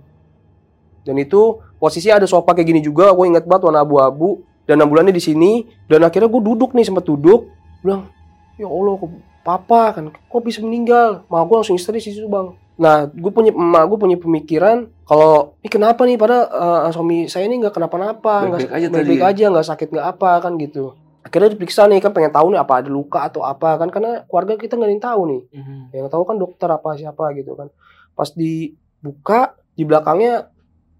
Dan 1.02 1.19
itu 1.19 1.58
posisi 1.76 2.08
ada 2.08 2.25
sofa 2.25 2.55
kayak 2.55 2.69
gini 2.69 2.81
juga, 2.81 3.11
gue 3.11 3.26
inget 3.26 3.44
banget 3.44 3.67
warna 3.67 3.82
abu-abu. 3.82 4.44
Dan 4.64 4.81
ambulannya 4.81 5.12
di 5.12 5.20
sini. 5.20 5.67
Dan 5.91 6.06
akhirnya 6.06 6.31
gue 6.31 6.43
duduk 6.44 6.73
nih 6.73 6.87
sempat 6.87 7.05
duduk. 7.05 7.50
Bilang, 7.82 8.08
ya 8.56 8.64
Allah, 8.70 8.94
kok 8.96 9.11
papa 9.44 9.82
kan, 9.99 10.05
kok 10.08 10.41
bisa 10.41 10.64
meninggal? 10.64 11.29
Mak 11.29 11.43
gue 11.44 11.56
langsung 11.61 11.76
histeris 11.76 12.06
di 12.08 12.17
situ 12.17 12.31
bang. 12.31 12.56
Nah, 12.74 13.06
gue 13.06 13.30
punya 13.30 13.50
emak 13.50 13.86
gue 13.86 13.98
punya 13.98 14.16
pemikiran 14.16 14.76
kalau 15.04 15.54
ini 15.58 15.68
kenapa 15.68 16.02
nih 16.02 16.16
pada 16.16 16.38
eh, 16.44 16.90
suami 16.90 17.24
saya 17.24 17.44
ini 17.44 17.58
nggak 17.58 17.70
kenapa-napa, 17.72 18.34
nggak 18.44 18.60
Baik-baik 18.60 18.72
aja 18.72 18.86
baik-baik 18.88 19.20
tadi. 19.20 19.30
aja, 19.32 19.44
nggak 19.48 19.66
sakit 19.68 19.88
nggak 19.88 20.06
apa 20.08 20.30
kan 20.40 20.52
gitu. 20.56 20.84
Akhirnya 21.20 21.48
diperiksa 21.50 21.86
nih 21.86 21.98
kan 21.98 22.10
pengen 22.10 22.30
tahu 22.30 22.46
nih 22.48 22.58
apa 22.58 22.74
ada 22.76 22.90
luka 22.90 23.20
atau 23.22 23.40
apa 23.42 23.76
kan 23.76 23.88
karena 23.88 24.22
keluarga 24.24 24.54
kita 24.56 24.74
nggak 24.74 24.84
ada 24.84 24.92
yang 24.92 25.04
tahu 25.04 25.22
nih 25.24 25.40
Mhm. 25.52 25.78
yang 25.94 26.08
tahu 26.08 26.22
kan 26.22 26.36
dokter 26.36 26.68
apa 26.68 26.90
siapa 26.94 27.24
gitu 27.32 27.54
kan 27.54 27.68
pas 28.12 28.28
dibuka 28.30 29.40
di 29.72 29.82
belakangnya 29.82 30.52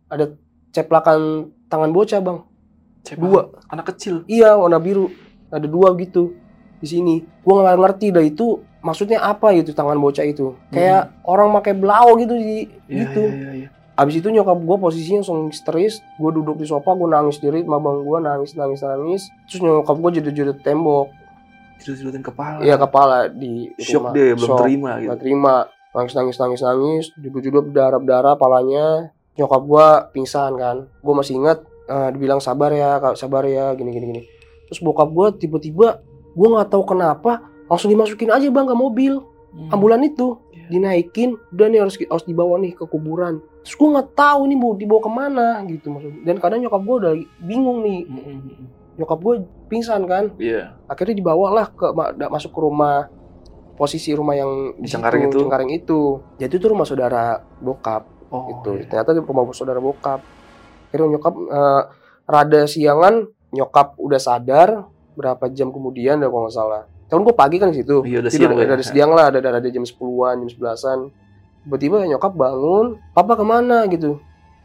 ada 0.07 0.33
ceplakan 0.71 1.21
tangan 1.67 1.91
bocah 1.91 2.21
bang 2.21 2.39
Siapa? 3.03 3.21
dua 3.21 3.41
Anak 3.69 3.93
kecil. 3.93 4.25
iya 4.25 4.55
warna 4.55 4.79
biru 4.79 5.13
ada 5.49 5.67
dua 5.67 5.93
gitu 5.95 6.33
di 6.75 6.87
sini 6.87 7.15
gua 7.41 7.61
nggak 7.63 7.79
ngerti 7.79 8.07
dah 8.11 8.23
itu 8.23 8.65
maksudnya 8.85 9.25
apa 9.25 9.57
gitu 9.57 9.73
tangan 9.73 9.97
bocah 9.97 10.23
itu 10.23 10.53
kayak 10.69 11.09
orang 11.25 11.49
pakai 11.57 11.73
belau 11.73 12.15
gitu 12.21 12.37
di 12.37 12.69
Iya 12.85 13.09
gitu 13.09 13.23
iya 13.25 13.33
iya. 13.33 13.51
iya. 13.65 13.69
abis 13.97 14.21
itu 14.21 14.29
nyokap 14.29 14.61
gua 14.61 14.77
posisinya 14.77 15.25
langsung 15.25 15.49
histeris 15.49 16.05
gue 16.21 16.31
duduk 16.31 16.61
di 16.61 16.69
sofa 16.69 16.93
gue 16.93 17.09
nangis 17.09 17.41
diri 17.41 17.65
sama 17.65 17.81
bang 17.81 17.99
gue 18.05 18.19
nangis 18.21 18.51
nangis 18.53 18.81
nangis 18.85 19.23
terus 19.49 19.61
nyokap 19.65 19.97
gue 19.97 20.11
jedut-jedut 20.21 20.59
tembok 20.61 21.09
Jedut-jedutin 21.75 22.23
kepala. 22.23 22.61
iya 22.61 22.77
kepala 22.77 23.27
di 23.27 23.73
Shock 23.81 24.09
rumah. 24.09 24.13
dia 24.13 24.37
belum 24.37 24.49
Shock. 24.53 24.61
terima 24.63 24.91
gitu. 24.95 25.05
nggak 25.09 25.19
terima 25.25 25.55
nangis 25.95 26.13
nangis 26.13 26.37
nangis 26.37 26.61
nangis 26.61 27.05
duduk 27.17 27.41
duduk 27.41 27.65
berdarah 27.73 27.99
berdarah 27.99 28.35
palanya 28.37 28.87
nyokap 29.35 29.63
gua 29.65 29.87
pingsan 30.13 30.53
kan 30.55 30.77
gua 31.01 31.15
masih 31.19 31.41
ingat 31.41 31.65
eh, 31.89 32.09
dibilang 32.13 32.39
sabar 32.39 32.69
ya 32.69 33.01
sabar 33.17 33.49
ya 33.49 33.73
gini 33.73 33.91
gini 33.91 34.07
gini 34.13 34.23
terus 34.69 34.85
bokap 34.85 35.09
gua 35.09 35.33
tiba-tiba 35.33 36.05
gua 36.35 36.47
nggak 36.53 36.69
tahu 36.69 36.83
kenapa 36.85 37.54
langsung 37.67 37.89
dimasukin 37.89 38.29
aja 38.29 38.47
bang 38.47 38.67
ke 38.67 38.75
mobil 38.75 39.15
Hmm. 39.55 39.71
ambulan 39.71 40.03
itu 40.03 40.35
Iya. 40.51 40.67
dinaikin 40.67 41.39
udah 41.55 41.67
nih 41.71 41.79
harus 41.79 41.95
harus 41.95 42.27
dibawa 42.27 42.59
nih 42.59 42.75
ke 42.75 42.85
kuburan 42.85 43.39
terus 43.63 43.79
gua 43.79 43.89
nggak 43.95 44.09
tahu 44.13 44.41
nih 44.45 44.59
bu 44.59 44.69
dibawa 44.75 45.01
ke 45.01 45.11
mana 45.11 45.47
gitu 45.65 45.87
maksudnya 45.89 46.21
dan 46.23 46.37
kadang 46.43 46.59
nyokap 46.59 46.83
gua 46.83 46.97
udah 46.99 47.13
bingung 47.39 47.79
nih 47.81 48.03
Mhm. 48.03 48.51
nyokap 48.99 49.19
gua 49.23 49.35
pingsan 49.67 50.03
kan 50.05 50.35
Iya. 50.37 50.75
akhirnya 50.85 51.15
dibawalah 51.15 51.71
ke 51.71 51.87
masuk 52.27 52.51
ke 52.51 52.61
rumah 52.61 53.07
posisi 53.75 54.11
rumah 54.11 54.35
yang 54.35 54.75
Di 54.75 54.87
Cengkareng 54.87 55.31
itu? 55.31 55.39
Cengkareng 55.39 55.71
itu 55.71 56.01
jadi 56.35 56.51
itu 56.51 56.67
rumah 56.67 56.87
saudara 56.87 57.23
bokap 57.59 58.03
Oh. 58.31 58.51
itu 58.51 58.71
iya. 58.75 58.87
ternyata 58.91 59.15
di 59.15 59.23
rumah 59.23 59.47
saudara 59.55 59.79
bokap 59.79 60.19
akhirnya 60.91 61.15
nyokap 61.15 61.35
eh, 61.39 61.83
rada 62.27 62.61
siangan 62.67 63.23
nyokap 63.51 63.95
udah 63.99 64.19
sadar 64.19 64.91
berapa 65.15 65.47
jam 65.49 65.71
kemudian 65.71 66.19
dah 66.19 66.27
kalau 66.27 66.51
nggak 66.51 66.55
salah 66.55 66.83
tahun 67.15 67.23
gue 67.23 67.35
pagi 67.39 67.63
kan 67.63 67.71
di 67.71 67.79
situ. 67.79 68.03
Iya, 68.03 68.27
udah 68.27 68.31
Jadi 68.35 68.43
siang 68.43 68.53
udah, 68.59 68.67
ya. 68.67 68.83
siang 68.83 69.11
lah 69.15 69.31
ada 69.31 69.39
ada 69.39 69.69
jam 69.71 69.87
10-an 69.87 70.35
jam 70.43 70.49
11-an 70.51 70.99
tiba-tiba 71.63 72.03
nyokap 72.11 72.35
bangun 72.35 72.99
papa 73.15 73.39
ke 73.39 73.45
mana? 73.47 73.87
gitu. 73.87 74.19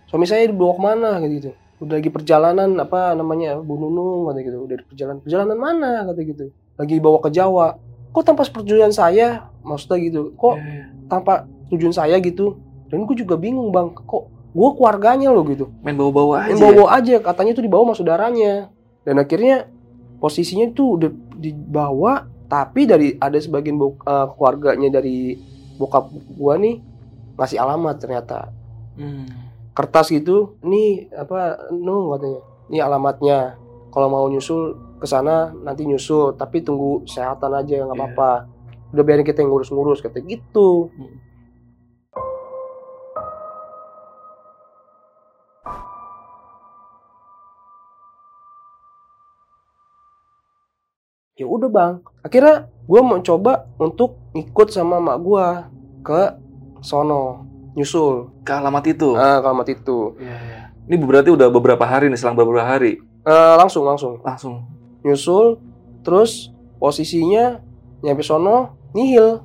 Suami 0.09 0.25
saya 0.25 0.49
dibawa 0.49 0.73
ke 0.73 0.81
mana? 0.81 1.09
gitu, 1.21 1.33
gitu. 1.37 1.51
Udah 1.79 1.95
lagi 2.01 2.09
perjalanan 2.09 2.73
apa 2.81 3.13
namanya 3.13 3.61
Bu 3.61 3.77
Nunung 3.77 4.27
kata 4.33 4.39
gitu. 4.41 4.57
Udah 4.65 4.75
di 4.81 4.85
perjalanan 4.89 5.19
perjalanan 5.21 5.57
mana? 5.61 5.91
kata 6.09 6.19
gitu. 6.25 6.45
Lagi 6.75 6.93
dibawa 6.97 7.21
ke 7.21 7.29
Jawa. 7.29 7.77
Kok 8.09 8.23
tanpa 8.25 8.41
persetujuan 8.43 8.91
saya? 8.91 9.45
maksudnya 9.61 9.97
gitu. 10.01 10.21
Kok 10.33 10.55
Iya, 10.57 10.65
iya. 10.65 10.83
tanpa 11.05 11.45
tujuan 11.69 11.93
saya 11.93 12.17
gitu? 12.17 12.57
Dan 12.89 13.05
gue 13.05 13.15
juga 13.15 13.37
bingung 13.37 13.69
bang 13.69 13.93
kok 13.93 14.27
gue 14.49 14.69
keluarganya 14.75 15.29
loh 15.29 15.45
gitu. 15.45 15.69
Main 15.85 15.93
bawa-bawa 15.93 16.41
aja. 16.43 16.49
yang 16.51 16.59
bawa 16.59 16.73
bawa 16.73 16.89
aja 16.97 17.15
katanya 17.21 17.51
tuh 17.53 17.63
dibawa 17.63 17.83
sama 17.87 17.95
saudaranya. 17.95 18.73
Dan 19.05 19.21
akhirnya 19.21 19.69
posisinya 20.19 20.73
tuh 20.73 20.99
udah 20.99 21.09
dibawa 21.37 22.27
tapi 22.49 22.83
dari 22.83 23.13
ada 23.15 23.37
sebagian 23.37 23.77
bok- 23.77 24.01
eh, 24.01 24.27
keluarganya 24.31 24.89
dari 24.91 25.37
bokap 25.77 26.09
gua 26.33 26.57
nih 26.57 26.81
ngasih 27.35 27.55
alamat 27.57 27.95
ternyata 27.97 28.51
Hmm. 28.93 29.29
kertas 29.71 30.09
gitu 30.09 30.59
nih 30.59 31.07
apa 31.09 31.55
no 31.71 32.11
katanya 32.11 32.41
ini 32.67 32.77
alamatnya 32.79 33.55
kalau 33.89 34.07
mau 34.07 34.27
nyusul 34.27 34.75
ke 34.99 35.07
sana 35.07 35.55
nanti 35.55 35.85
nyusul 35.85 36.35
tapi 36.35 36.59
tunggu 36.59 37.07
kesehatan 37.07 37.55
aja 37.55 37.79
nggak 37.79 37.95
Iya. 37.95 38.03
apa-apa 38.03 38.31
udah 38.89 39.03
biarin 39.05 39.23
kita 39.23 39.39
yang 39.39 39.49
ngurus-ngurus 39.49 40.01
kata 40.01 40.19
gitu 40.19 40.91
Hmm. 40.91 41.15
Ya 51.39 51.47
udah 51.47 51.69
bang 51.69 51.93
akhirnya 52.19 52.55
gue 52.83 53.01
mencoba 53.01 53.53
untuk 53.77 54.19
ikut 54.33 54.67
sama 54.67 54.99
mak 54.99 55.17
gue 55.17 55.45
ke 56.01 56.21
sono 56.79 57.47
nyusul 57.71 58.27
Ke 58.43 58.51
alamat 58.53 58.83
itu. 58.87 59.13
ah 59.13 59.39
alamat 59.39 59.67
itu 59.71 60.17
Iya, 60.17 60.35
iya. 60.37 60.61
Ini 60.83 60.99
berarti 60.99 61.29
udah 61.29 61.47
beberapa 61.47 61.85
hari 61.85 62.09
nih, 62.09 62.17
selang 62.17 62.33
beberapa 62.33 62.65
hari. 62.65 62.97
Eh, 63.21 63.53
langsung 63.55 63.85
langsung 63.85 64.17
Langsung. 64.19 64.65
nyusul 64.99 65.61
terus 66.01 66.49
posisinya 66.75 67.61
nyampe 68.01 68.19
sono 68.19 68.73
nihil 68.91 69.39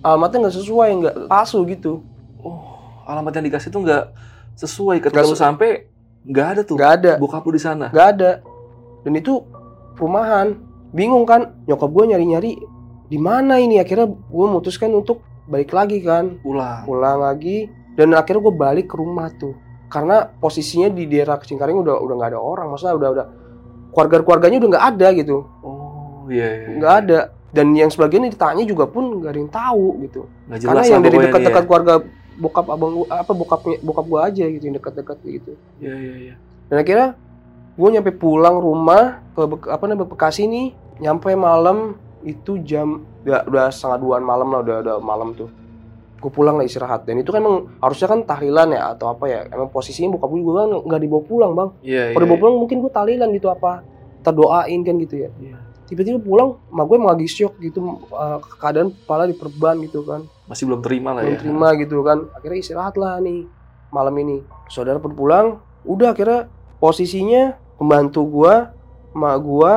alamatnya 0.00 0.48
nggak 0.48 0.56
sesuai 0.56 0.88
nggak 0.96 1.14
palsu 1.26 1.62
gitu 1.64 2.00
Oh, 2.38 2.78
alamat 3.04 3.30
yang 3.36 3.46
dikasih 3.46 3.68
tuh 3.68 3.82
nggak 3.82 4.04
sesuai. 4.54 4.98
Ketika 4.98 5.22
lu 5.22 5.34
sampai, 5.34 5.86
nggak 6.24 6.46
ada 6.48 6.60
tuh. 6.62 6.74
nggak 6.74 6.92
ada 6.96 7.12
Bokap 7.16 7.42
lu 7.42 7.52
di 7.52 7.60
sana. 7.60 7.90
nggak 7.90 8.08
ada 8.16 8.30
dan 8.98 9.12
itu 9.12 9.42
perumahan 9.92 10.54
bingung 10.92 11.24
kan 11.28 11.60
nyokap 11.68 11.90
gue 11.90 12.04
nyari 12.14 12.24
nyari 12.26 12.52
di 13.08 13.18
mana 13.20 13.56
ini 13.60 13.80
akhirnya 13.80 14.08
gue 14.08 14.44
memutuskan 14.48 14.92
untuk 14.92 15.24
balik 15.48 15.72
lagi 15.72 16.04
kan 16.04 16.36
Pulang. 16.44 16.84
pulang 16.84 17.24
lagi 17.24 17.68
dan 17.96 18.12
akhirnya 18.12 18.42
gue 18.44 18.54
balik 18.54 18.86
ke 18.92 18.96
rumah 19.00 19.32
tuh 19.32 19.56
karena 19.88 20.28
posisinya 20.28 20.92
di 20.92 21.08
daerah 21.08 21.40
Cingkaring 21.40 21.80
udah 21.80 21.96
udah 21.96 22.14
nggak 22.20 22.30
ada 22.36 22.40
orang 22.40 22.66
maksudnya 22.68 22.94
udah 23.00 23.08
udah 23.16 23.26
keluarga 23.96 24.16
keluarganya 24.20 24.56
udah 24.60 24.70
nggak 24.76 24.86
ada 24.94 25.08
gitu 25.16 25.36
Oh 25.64 26.28
iya. 26.28 26.68
iya. 26.68 26.68
nggak 26.76 26.94
ada 27.04 27.18
dan 27.48 27.72
yang 27.72 27.88
sebagian 27.88 28.28
ditanya 28.28 28.64
juga 28.68 28.84
pun 28.84 29.24
nggak 29.24 29.32
ada 29.32 29.40
yang 29.40 29.52
tahu 29.52 29.86
gitu 30.04 30.20
jelas 30.60 30.68
karena 30.68 30.82
yang 30.84 31.00
dari 31.00 31.16
dekat-dekat 31.24 31.64
keluarga 31.64 31.94
bokap 32.38 32.66
abang 32.68 32.92
gua 32.92 33.06
apa 33.08 33.32
bokapnya 33.32 33.76
bokap 33.80 34.06
gua 34.06 34.20
aja 34.28 34.44
gitu 34.44 34.64
yang 34.68 34.76
dekat-dekat 34.76 35.18
gitu 35.24 35.52
Ya. 35.80 35.88
Iya 35.88 35.96
iya 35.96 36.14
iya. 36.20 36.34
dan 36.68 36.76
akhirnya 36.84 37.08
gue 37.78 37.88
nyampe 37.94 38.10
pulang 38.10 38.58
rumah 38.58 39.22
ke 39.38 39.42
Bek- 39.46 39.70
apa 39.70 39.86
namanya 39.86 40.10
Bekasi 40.10 40.50
nih 40.50 40.74
nyampe 40.98 41.30
malam 41.38 41.94
itu 42.26 42.58
jam 42.66 43.06
udah, 43.22 43.46
udah 43.46 43.64
setengah 43.70 43.98
duaan 44.02 44.26
malam 44.26 44.50
lah 44.50 44.66
udah 44.66 44.76
udah 44.82 44.96
malam 44.98 45.30
tuh. 45.38 45.46
Gue 46.18 46.34
pulang 46.34 46.58
lah 46.58 46.66
istirahat. 46.66 47.06
Dan 47.06 47.22
itu 47.22 47.30
kan 47.30 47.38
emang 47.38 47.70
harusnya 47.78 48.10
kan 48.10 48.26
tahlilan 48.26 48.74
ya 48.74 48.98
atau 48.98 49.14
apa 49.14 49.30
ya 49.30 49.46
emang 49.54 49.70
posisinya 49.70 50.18
bokap 50.18 50.34
gue 50.34 50.54
kan 50.58 50.70
nggak 50.74 51.00
dibawa 51.06 51.22
pulang 51.22 51.52
bang. 51.54 51.68
Iya 51.86 52.02
iya. 52.10 52.14
kalau 52.18 52.24
dibawa 52.26 52.40
pulang 52.42 52.56
mungkin 52.58 52.76
gue 52.82 52.90
tahlilan 52.90 53.28
gitu 53.30 53.46
apa 53.46 53.86
terdoain 54.26 54.80
kan 54.82 54.94
gitu 54.98 55.14
ya. 55.14 55.30
Iya. 55.38 55.58
tiba-tiba 55.88 56.20
pulang 56.20 56.60
mak 56.68 56.84
gue 56.84 57.00
emang 57.00 57.16
lagi 57.16 57.24
shock 57.24 57.56
gitu 57.64 57.80
uh, 58.12 58.36
keadaan 58.60 58.92
kepala 58.92 59.30
diperban 59.30 59.78
gitu 59.86 60.02
kan. 60.02 60.26
Masih 60.50 60.66
belum 60.66 60.82
terima 60.82 61.14
lah 61.14 61.22
belum 61.22 61.38
ya. 61.38 61.40
terima 61.40 61.68
gitu 61.78 62.02
kan. 62.02 62.18
Akhirnya 62.34 62.58
istirahat 62.58 62.98
lah 62.98 63.22
nih 63.22 63.46
malam 63.94 64.12
ini. 64.18 64.42
Saudara 64.66 64.98
pun 64.98 65.14
pulang 65.14 65.62
udah 65.86 66.12
akhirnya 66.12 66.50
posisinya 66.82 67.56
pembantu 67.78 68.26
gua 68.26 68.74
emak 69.14 69.36
gua 69.40 69.72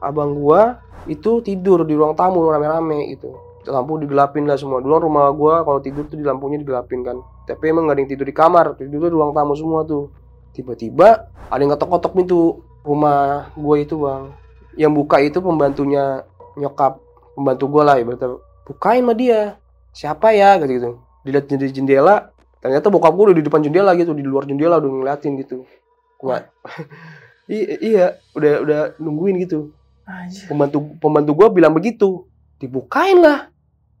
abang 0.00 0.34
gua 0.34 0.80
itu 1.06 1.38
tidur 1.40 1.86
di 1.86 1.94
ruang 1.94 2.18
tamu 2.18 2.42
rame-rame 2.50 3.14
gitu. 3.14 3.36
Lampu 3.66 3.98
digelapin 3.98 4.46
lah 4.46 4.58
semua. 4.58 4.82
Dulu 4.82 5.10
rumah 5.10 5.30
gua 5.34 5.62
kalau 5.62 5.78
tidur 5.82 6.06
tuh 6.06 6.18
di 6.18 6.24
lampunya 6.26 6.58
digelapin 6.58 7.02
kan. 7.02 7.18
Tapi 7.46 7.70
emang 7.70 7.86
gak 7.86 7.98
ada 7.98 8.00
yang 8.02 8.10
tidur 8.10 8.26
di 8.26 8.34
kamar. 8.34 8.66
Tidur 8.78 9.06
di 9.06 9.14
ruang 9.14 9.34
tamu 9.34 9.54
semua 9.54 9.86
tuh. 9.86 10.10
Tiba-tiba 10.54 11.30
ada 11.50 11.60
yang 11.60 11.74
ngetok-ngetok 11.74 12.12
pintu 12.14 12.62
rumah 12.82 13.50
gua 13.54 13.76
itu 13.78 13.94
bang. 13.98 14.30
Yang 14.78 14.92
buka 14.98 15.16
itu 15.22 15.38
pembantunya 15.42 16.22
nyokap. 16.58 17.02
Pembantu 17.34 17.64
gua 17.70 17.82
lah 17.92 17.96
ibaratnya. 17.98 18.38
Bukain 18.66 19.02
sama 19.02 19.14
dia. 19.14 19.58
Siapa 19.94 20.34
ya? 20.34 20.58
Gitu 20.62 20.72
gitu. 20.78 20.90
Dilihat 21.26 21.46
dari 21.50 21.70
jendela. 21.74 22.16
Ternyata 22.62 22.90
bokap 22.90 23.14
gue 23.14 23.24
udah 23.30 23.36
di 23.38 23.44
depan 23.46 23.62
jendela 23.62 23.94
gitu. 23.94 24.10
Di 24.14 24.26
luar 24.26 24.46
jendela 24.46 24.78
udah 24.82 24.90
ngeliatin 24.90 25.38
gitu. 25.38 25.62
Nggak 26.22 26.50
I- 27.46 27.78
iya 27.94 28.18
udah 28.34 28.52
udah 28.62 28.80
nungguin 28.98 29.38
gitu. 29.42 29.70
Anjir. 30.06 30.46
pembantu 30.46 30.94
pembantu 31.02 31.30
gue 31.34 31.48
bilang 31.58 31.74
begitu. 31.74 32.30
Dibukain 32.62 33.18
lah. 33.18 33.50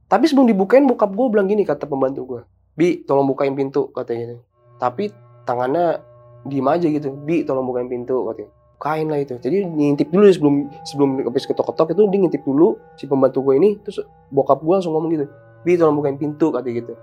Tapi 0.06 0.30
sebelum 0.30 0.46
dibukain 0.46 0.86
bokap 0.86 1.10
gue 1.10 1.26
bilang 1.34 1.50
gini 1.50 1.66
kata 1.66 1.90
pembantu 1.90 2.22
gue 2.22 2.40
bi 2.76 3.02
tolong 3.02 3.26
bukain 3.26 3.56
pintu 3.56 3.90
katanya 3.90 4.22
gitu. 4.30 4.36
Tapi 4.76 5.10
tangannya 5.48 5.98
diem 6.46 6.68
aja 6.68 6.86
gitu. 6.86 7.10
Bi 7.10 7.42
tolong 7.42 7.66
bukain 7.66 7.88
pintu 7.90 8.22
katanya. 8.30 8.52
Bukain 8.76 9.06
lah 9.08 9.18
itu. 9.18 9.34
Jadi 9.40 9.64
ngintip 9.66 10.12
dulu 10.12 10.28
sebelum 10.30 10.54
sebelum 10.84 11.10
habis 11.26 11.48
ketok-ketok 11.48 11.96
itu 11.96 12.02
dia 12.12 12.18
ngintip 12.22 12.42
dulu 12.44 12.76
si 12.94 13.08
pembantu 13.08 13.42
gue 13.42 13.54
ini. 13.58 13.80
Terus 13.82 14.04
bokap 14.30 14.62
gue 14.62 14.74
langsung 14.76 14.94
ngomong 14.94 15.10
gitu. 15.10 15.26
Bi 15.66 15.74
tolong 15.74 15.96
bukain 15.98 16.20
pintu 16.20 16.52
katanya 16.52 16.86
gitu. 16.86 16.94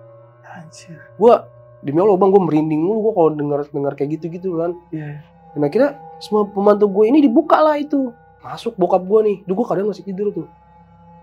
Anjir. 0.45 0.95
gue 1.17 1.33
demi 1.81 1.97
Allah 1.99 2.15
bang 2.15 2.29
gue 2.29 2.41
merinding 2.45 2.81
mulu. 2.85 3.09
Gue 3.09 3.13
kalau 3.17 3.29
dengar 3.33 3.59
dengar 3.67 3.93
kayak 3.97 4.21
gitu 4.21 4.25
gitu 4.31 4.49
kan. 4.61 4.77
Iya. 4.93 5.25
Dan 5.53 5.61
akhirnya 5.69 5.91
semua 6.17 6.49
pembantu 6.49 6.89
gue 6.89 7.05
ini 7.13 7.19
dibuka 7.21 7.61
lah 7.61 7.77
itu. 7.77 8.09
Masuk 8.41 8.73
bokap 8.75 9.05
gue 9.05 9.19
nih. 9.29 9.37
Dulu 9.45 9.63
gue 9.63 9.67
kadang 9.69 9.87
masih 9.93 10.03
tidur 10.03 10.33
tuh. 10.33 10.47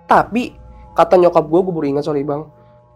Tapi 0.07 0.55
kata 0.95 1.19
nyokap 1.19 1.45
gue 1.47 1.61
gue 1.61 1.73
baru 1.75 1.87
ingat 1.99 2.05
sorry 2.07 2.23
bang. 2.23 2.47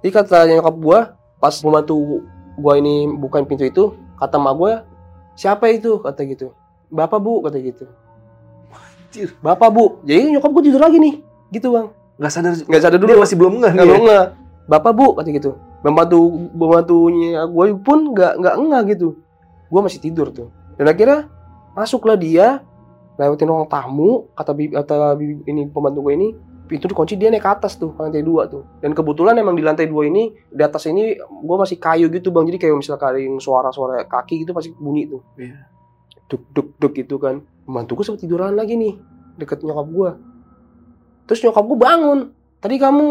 Jadi 0.00 0.10
kata 0.14 0.46
nyokap 0.48 0.74
gue 0.78 0.98
pas 1.42 1.54
pembantu 1.58 2.22
gue 2.54 2.74
ini 2.78 3.10
bukain 3.18 3.44
pintu 3.44 3.66
itu 3.66 3.84
kata 4.14 4.38
mak 4.38 4.54
gue 4.54 4.72
siapa 5.34 5.68
itu? 5.74 5.98
kata 5.98 6.22
gitu. 6.28 6.54
Bapak 6.94 7.18
bu 7.18 7.42
kata 7.42 7.58
gitu. 7.58 7.90
Anjir. 8.70 9.34
bapak 9.42 9.68
bu. 9.74 9.98
Jadi 10.06 10.38
nyokap 10.38 10.50
gue 10.54 10.62
tidur 10.70 10.82
lagi 10.86 10.98
nih. 11.02 11.14
Gitu 11.50 11.68
bang. 11.74 11.90
Nggak 12.14 12.30
sadar. 12.30 12.52
nggak 12.54 12.82
sadar 12.82 12.98
Dia 13.02 13.04
dulu 13.10 13.12
masih 13.18 13.36
belum 13.36 13.54
nggak 13.58 13.72
nih. 13.74 13.86
mau 13.90 14.02
nggak 14.06 14.26
bapak 14.70 14.92
bu 14.94 15.06
kata 15.18 15.28
gitu. 15.34 15.50
Pembantu 15.82 16.18
pembantunya 16.54 17.42
gue 17.42 17.66
pun 17.82 17.98
nggak 18.14 18.32
nggak 18.38 18.54
enggak 18.54 18.82
gitu. 18.94 19.18
Gue 19.66 19.80
masih 19.82 19.98
tidur 19.98 20.30
tuh 20.30 20.48
dan 20.74 20.86
akhirnya 20.90 21.30
masuklah 21.74 22.18
dia 22.18 22.62
lewatin 23.14 23.46
ruang 23.46 23.66
tamu 23.70 24.26
kata 24.34 24.50
bibi, 24.54 24.72
kata 24.74 25.14
bibi 25.14 25.34
ini 25.46 25.70
pembantu 25.70 26.10
gue 26.10 26.14
ini 26.18 26.28
pintu 26.64 26.88
dikunci 26.88 27.14
dia 27.20 27.28
naik 27.28 27.44
ke 27.44 27.50
atas 27.50 27.76
tuh 27.76 27.94
lantai 27.94 28.24
dua 28.24 28.48
tuh. 28.48 28.64
Dan 28.80 28.96
kebetulan 28.96 29.36
emang 29.36 29.54
di 29.54 29.62
lantai 29.62 29.86
dua 29.86 30.08
ini 30.08 30.32
di 30.50 30.62
atas 30.64 30.88
ini 30.88 31.14
gue 31.20 31.56
masih 31.56 31.76
kayu 31.76 32.08
gitu 32.10 32.32
bang. 32.34 32.48
Jadi 32.48 32.58
kayak 32.58 32.74
misalnya 32.80 33.20
yang 33.20 33.36
suara-suara 33.38 34.08
kaki 34.08 34.42
gitu 34.42 34.56
pasti 34.56 34.72
bunyi 34.74 35.06
tuh. 35.06 35.22
Iya. 35.38 35.70
duk 36.24 36.42
duk 36.56 36.68
duk 36.80 36.92
gitu 36.96 37.20
kan. 37.20 37.44
Pembantu 37.68 38.00
gue 38.00 38.04
sempat 38.08 38.22
tiduran 38.24 38.56
lagi 38.56 38.74
nih 38.74 38.96
deket 39.38 39.60
nyokap 39.62 39.88
gue 39.92 40.10
terus 41.28 41.40
nyokap 41.44 41.64
gue 41.68 41.78
bangun. 41.78 42.18
Tadi 42.58 42.74
kamu 42.80 43.04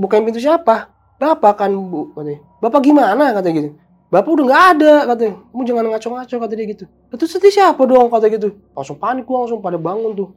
bukain 0.00 0.24
pintu 0.24 0.40
siapa? 0.40 0.90
Bapak 1.20 1.64
kan 1.64 1.70
bu 1.72 2.16
katanya. 2.16 2.40
Bapak 2.64 2.80
gimana? 2.80 3.30
Kata 3.36 3.48
gitu 3.52 3.76
bapak 4.06 4.30
udah 4.30 4.44
nggak 4.46 4.64
ada 4.76 4.92
katanya. 5.12 5.34
Kamu 5.50 5.62
jangan 5.66 5.84
ngaco-ngaco 5.90 6.34
kata 6.38 6.54
dia 6.54 6.66
gitu. 6.70 6.84
"Lah, 6.86 7.16
terus 7.18 7.32
tadi 7.34 7.48
siapa 7.50 7.82
dong 7.84 8.08
kata 8.08 8.26
gitu? 8.30 8.48
Langsung 8.72 8.96
panik 8.96 9.24
gue 9.26 9.36
langsung 9.36 9.58
pada 9.58 9.78
bangun 9.78 10.12
tuh. 10.14 10.28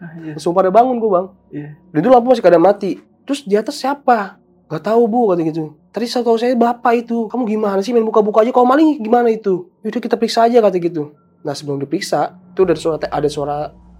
Anjir. 0.00 0.32
langsung 0.36 0.52
pada 0.52 0.70
bangun 0.72 0.96
gue 0.98 1.10
bang. 1.10 1.26
Iya. 1.50 1.68
dan 1.92 1.98
itu 2.02 2.08
lampu 2.10 2.26
masih 2.34 2.44
keadaan 2.44 2.64
mati. 2.64 2.90
Terus 3.26 3.40
di 3.46 3.54
atas 3.54 3.78
siapa? 3.78 4.40
Gak 4.70 4.82
tahu 4.86 5.02
bu 5.06 5.30
kata 5.34 5.42
gitu. 5.46 5.74
Tadi 5.90 6.06
saya 6.06 6.22
tahu 6.22 6.38
saya 6.38 6.54
bapak 6.54 7.06
itu. 7.06 7.26
Kamu 7.26 7.42
gimana 7.46 7.82
sih 7.82 7.90
main 7.90 8.06
buka-buka 8.06 8.46
aja? 8.46 8.54
Kalau 8.54 8.66
maling 8.66 9.02
gimana 9.02 9.30
itu? 9.30 9.66
Yaudah 9.82 10.00
kita 10.02 10.14
periksa 10.14 10.46
aja 10.46 10.62
kata 10.62 10.78
gitu. 10.78 11.14
Nah 11.42 11.54
sebelum 11.54 11.82
diperiksa 11.82 12.38
itu 12.54 12.62
ada 12.62 12.78
suara 12.78 12.96
ada 13.02 13.28
suara 13.30 13.56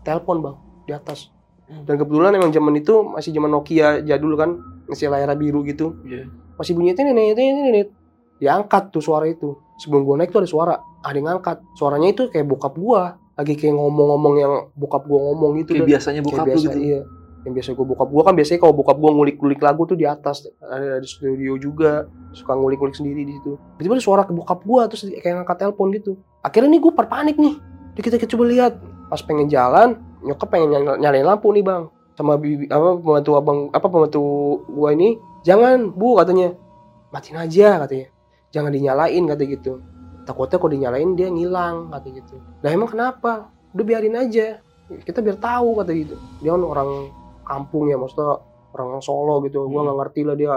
telepon 0.06 0.38
bang 0.42 0.56
di 0.86 0.92
atas. 0.94 1.30
Dan 1.70 1.94
kebetulan 1.94 2.34
emang 2.34 2.50
zaman 2.50 2.74
itu 2.82 3.06
masih 3.06 3.30
zaman 3.30 3.50
Nokia 3.50 4.02
jadul 4.02 4.34
kan 4.34 4.58
masih 4.90 5.06
layar 5.06 5.30
biru 5.38 5.62
gitu. 5.62 5.94
Iya. 6.02 6.26
masih 6.60 6.76
bunyi 6.76 6.92
ini 6.92 7.08
ini 7.08 7.24
ini 7.32 7.60
ini 7.72 7.82
diangkat 8.40 8.90
tuh 8.90 9.04
suara 9.04 9.28
itu. 9.28 9.54
Sebelum 9.76 10.02
gua 10.02 10.16
naik 10.18 10.32
tuh 10.32 10.40
ada 10.42 10.50
suara. 10.50 10.74
Ada 11.00 11.16
yang 11.16 11.28
ngangkat. 11.30 11.60
Suaranya 11.76 12.08
itu 12.10 12.28
kayak 12.28 12.48
bokap 12.48 12.74
gua. 12.74 13.20
Lagi 13.36 13.56
kayak 13.56 13.72
ngomong-ngomong 13.72 14.34
yang 14.36 14.52
bokap 14.74 15.04
gua 15.04 15.20
ngomong 15.30 15.60
gitu 15.60 15.72
Kayak 15.72 15.84
dan- 15.84 15.90
biasanya 15.92 16.20
bokap 16.20 16.44
kayak 16.44 16.48
biasa, 16.56 16.68
gitu. 16.68 16.78
iya. 16.80 17.00
Yang 17.40 17.52
biasa 17.56 17.68
gue 17.72 17.86
bokap 17.88 18.08
gue 18.12 18.20
kan 18.20 18.34
biasanya 18.36 18.60
kalau 18.60 18.74
bokap 18.76 19.00
gue 19.00 19.10
ngulik-ngulik 19.16 19.60
lagu 19.64 19.88
tuh 19.88 19.96
di 19.96 20.04
atas. 20.04 20.44
Ada 20.60 21.00
di 21.00 21.08
studio 21.08 21.56
juga. 21.56 22.04
Suka 22.36 22.52
ngulik-ngulik 22.52 22.92
sendiri 22.92 23.24
di 23.24 23.32
situ. 23.32 23.56
Tiba-tiba 23.80 23.96
ada 23.96 24.04
suara 24.04 24.22
ke 24.28 24.32
bokap 24.36 24.60
gue 24.60 24.82
terus 24.92 25.08
kayak 25.08 25.40
ngangkat 25.40 25.56
telepon 25.56 25.88
gitu. 25.88 26.20
Akhirnya 26.44 26.68
nih 26.68 26.80
gue 26.84 26.92
panik 26.92 27.40
nih. 27.40 27.56
Jadi 27.96 28.00
kita, 28.04 28.16
kita 28.20 28.30
coba 28.36 28.44
lihat. 28.44 28.72
Pas 29.08 29.24
pengen 29.24 29.48
jalan 29.48 29.96
nyokap 30.20 30.52
pengen 30.52 30.68
nyala- 30.68 31.00
nyalain 31.00 31.24
lampu 31.24 31.48
nih 31.56 31.64
bang. 31.64 31.88
Sama 32.12 32.36
bibi 32.36 32.68
apa 32.68 33.00
pembantu 33.00 33.30
abang 33.32 33.58
apa 33.72 33.86
pembantu 33.88 34.22
gue 34.68 34.88
ini. 34.92 35.08
Jangan 35.40 35.96
bu 35.96 36.20
katanya. 36.20 36.52
Matiin 37.08 37.40
aja 37.40 37.80
katanya 37.80 38.19
jangan 38.50 38.70
dinyalain 38.70 39.22
kata 39.26 39.42
gitu. 39.46 39.72
Takutnya 40.26 40.58
kalau 40.60 40.72
dinyalain 40.72 41.10
dia 41.14 41.26
ngilang 41.26 41.90
kata 41.90 42.08
gitu. 42.10 42.36
Lah 42.60 42.70
emang 42.70 42.90
kenapa? 42.90 43.50
Udah 43.72 43.84
biarin 43.86 44.14
aja. 44.14 44.58
Kita 44.90 45.22
biar 45.22 45.38
tahu 45.38 45.80
kata 45.80 45.90
gitu. 45.94 46.14
Dia 46.42 46.54
kan 46.54 46.62
orang 46.62 46.90
kampung 47.42 47.88
ya 47.88 47.96
maksudnya 47.96 48.38
orang 48.70 48.98
Solo 49.00 49.42
gitu. 49.42 49.66
Gua 49.66 49.82
Hmm. 49.82 49.86
nggak 49.90 49.98
ngerti 50.02 50.20
lah 50.26 50.36
dia 50.36 50.52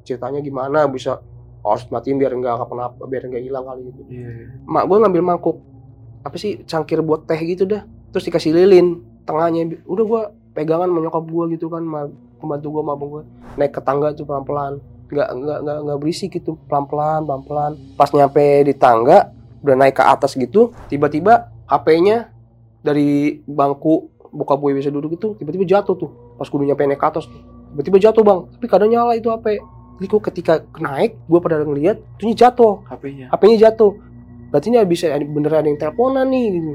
ceritanya 0.00 0.40
gimana 0.40 0.88
bisa 0.88 1.20
harus 1.60 1.84
matiin 1.92 2.16
biar 2.16 2.32
nggak 2.32 2.64
kenapa 2.64 3.02
biar 3.04 3.28
nggak 3.28 3.42
hilang 3.44 3.64
kali 3.64 3.82
gitu. 3.92 4.00
Iya. 4.08 4.28
mak 4.64 4.88
gue 4.88 4.96
ngambil 4.96 5.22
mangkuk. 5.22 5.56
Apa 6.24 6.36
sih 6.36 6.64
cangkir 6.64 7.00
buat 7.00 7.24
teh 7.24 7.40
gitu 7.40 7.64
dah. 7.64 7.84
Terus 8.12 8.24
dikasih 8.24 8.52
lilin 8.52 9.00
tengahnya. 9.24 9.80
Udah 9.84 10.04
gua 10.04 10.22
pegangan 10.52 10.88
menyokap 10.88 11.24
gua 11.24 11.48
gitu 11.48 11.68
kan 11.68 11.84
pembantu 12.36 12.66
gua 12.72 12.82
sama 12.84 12.92
abang 12.96 13.08
gua. 13.10 13.22
Naik 13.56 13.72
ke 13.72 13.80
tangga 13.80 14.12
tuh 14.12 14.24
pelan 14.24 14.44
pelan 14.44 14.72
nggak 15.10 15.28
nggak 15.34 15.58
nggak 15.66 15.78
nggak 15.84 15.98
berisik 15.98 16.30
gitu 16.38 16.56
pelan 16.70 16.86
pelan 16.86 17.26
pelan 17.26 17.42
pelan 17.44 17.72
pas 17.98 18.10
nyampe 18.14 18.42
di 18.62 18.74
tangga 18.78 19.34
udah 19.60 19.76
naik 19.76 19.98
ke 19.98 20.04
atas 20.06 20.38
gitu 20.38 20.72
tiba-tiba 20.88 21.50
HP-nya 21.66 22.30
dari 22.80 23.42
bangku 23.44 24.08
buka 24.30 24.54
gue 24.56 24.78
bisa 24.78 24.88
duduk 24.88 25.18
itu 25.18 25.34
tiba-tiba 25.36 25.66
jatuh 25.66 25.94
tuh 25.98 26.10
pas 26.38 26.46
gue 26.46 26.56
udah 26.56 26.68
nyampe 26.72 26.82
naik 26.86 27.00
ke 27.02 27.08
atas 27.10 27.26
tuh 27.26 27.42
tiba-tiba 27.74 27.98
jatuh 27.98 28.22
bang 28.22 28.40
tapi 28.56 28.66
kadang 28.70 28.88
nyala 28.88 29.18
itu 29.18 29.28
HP 29.28 29.60
jadi 30.00 30.06
kok 30.08 30.22
ketika 30.32 30.54
naik 30.80 31.20
gue 31.28 31.38
pada 31.44 31.60
ngeliat 31.60 32.00
tuh 32.16 32.32
jatuh 32.32 32.80
HP-nya. 32.88 33.28
HP-nya 33.28 33.68
jatuh. 33.68 34.00
Berarti 34.48 34.72
ini 34.72 34.80
bisa 34.88 35.12
bener 35.12 35.52
ada 35.52 35.68
yang 35.68 35.76
teleponan 35.76 36.24
nih 36.32 36.56
gitu. 36.56 36.72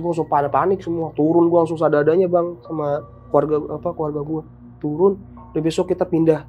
Gua 0.00 0.08
langsung 0.08 0.24
pada 0.24 0.48
panik 0.48 0.80
semua. 0.80 1.12
Turun 1.12 1.52
gua 1.52 1.68
langsung 1.68 1.76
sadadanya 1.76 2.32
bang 2.32 2.56
sama 2.64 3.04
keluarga 3.28 3.76
apa 3.76 3.88
keluarga 3.92 4.20
gua. 4.24 4.42
Turun. 4.80 5.20
Dan 5.52 5.60
besok 5.60 5.92
kita 5.92 6.08
pindah. 6.08 6.48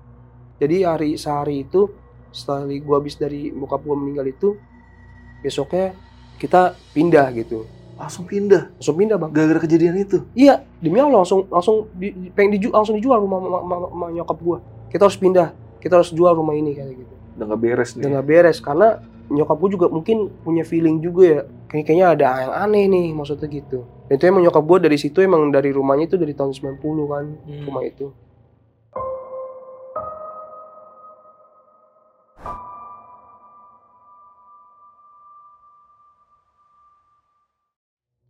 Jadi 0.56 0.76
hari 0.82 1.10
sehari 1.16 1.62
itu 1.62 1.90
setelah 2.30 2.66
gua 2.80 2.98
habis 2.98 3.14
dari 3.14 3.50
bokap 3.50 3.82
gua 3.82 3.96
meninggal 3.96 4.26
itu 4.26 4.58
besoknya 5.40 5.94
kita 6.36 6.62
pindah 6.92 7.30
gitu. 7.34 7.66
Langsung 7.94 8.26
pindah. 8.26 8.74
langsung 8.74 8.98
pindah 8.98 9.16
bang 9.16 9.32
Gara-gara 9.32 9.60
kejadian 9.62 9.96
itu. 9.98 10.26
iya 10.34 10.66
demi 10.78 10.98
Allah 10.98 11.22
langsung 11.22 11.46
langsung 11.48 11.88
di, 11.92 12.10
di- 12.12 12.32
pengen 12.32 12.58
diju, 12.58 12.70
langsung 12.70 12.96
dijual 12.96 13.18
rumah 13.18 13.38
ma- 13.38 13.62
ma- 13.62 13.80
ma- 13.80 13.94
ma- 14.00 14.12
nyokap 14.12 14.38
gua 14.38 14.58
kita 14.90 15.04
harus 15.04 15.16
pindah 15.16 15.54
kita 15.78 15.94
harus 15.96 16.10
jual 16.10 16.32
rumah 16.32 16.52
ini 16.52 16.74
kayak 16.74 16.90
gitu 16.96 17.14
Udah 17.34 17.46
nggak 17.48 17.62
beres 17.62 17.90
nih. 17.92 18.00
udah 18.00 18.10
nggak 18.12 18.28
beres 18.28 18.58
karena 18.60 18.88
nyokap 19.26 19.58
gue 19.58 19.70
juga 19.72 19.86
mungkin 19.88 20.18
punya 20.40 20.64
feeling 20.64 21.00
juga 21.00 21.24
ya 21.24 21.40
kayak 21.68 21.84
kayaknya 21.88 22.08
ada 22.12 22.26
yang 22.40 22.54
aneh 22.60 22.86
nih 22.88 23.06
maksudnya 23.10 23.48
gitu 23.48 23.80
dan 24.04 24.14
itu 24.14 24.26
emang 24.28 24.42
nyokap 24.42 24.64
gue 24.64 24.78
dari 24.82 24.98
situ 24.98 25.18
emang 25.20 25.48
dari 25.48 25.70
rumahnya 25.70 26.06
itu 26.06 26.16
dari 26.16 26.34
tahun 26.34 26.52
90 26.52 26.82
kan 27.08 27.26
Hmm. 27.40 27.64
rumah 27.64 27.84
itu 27.84 28.10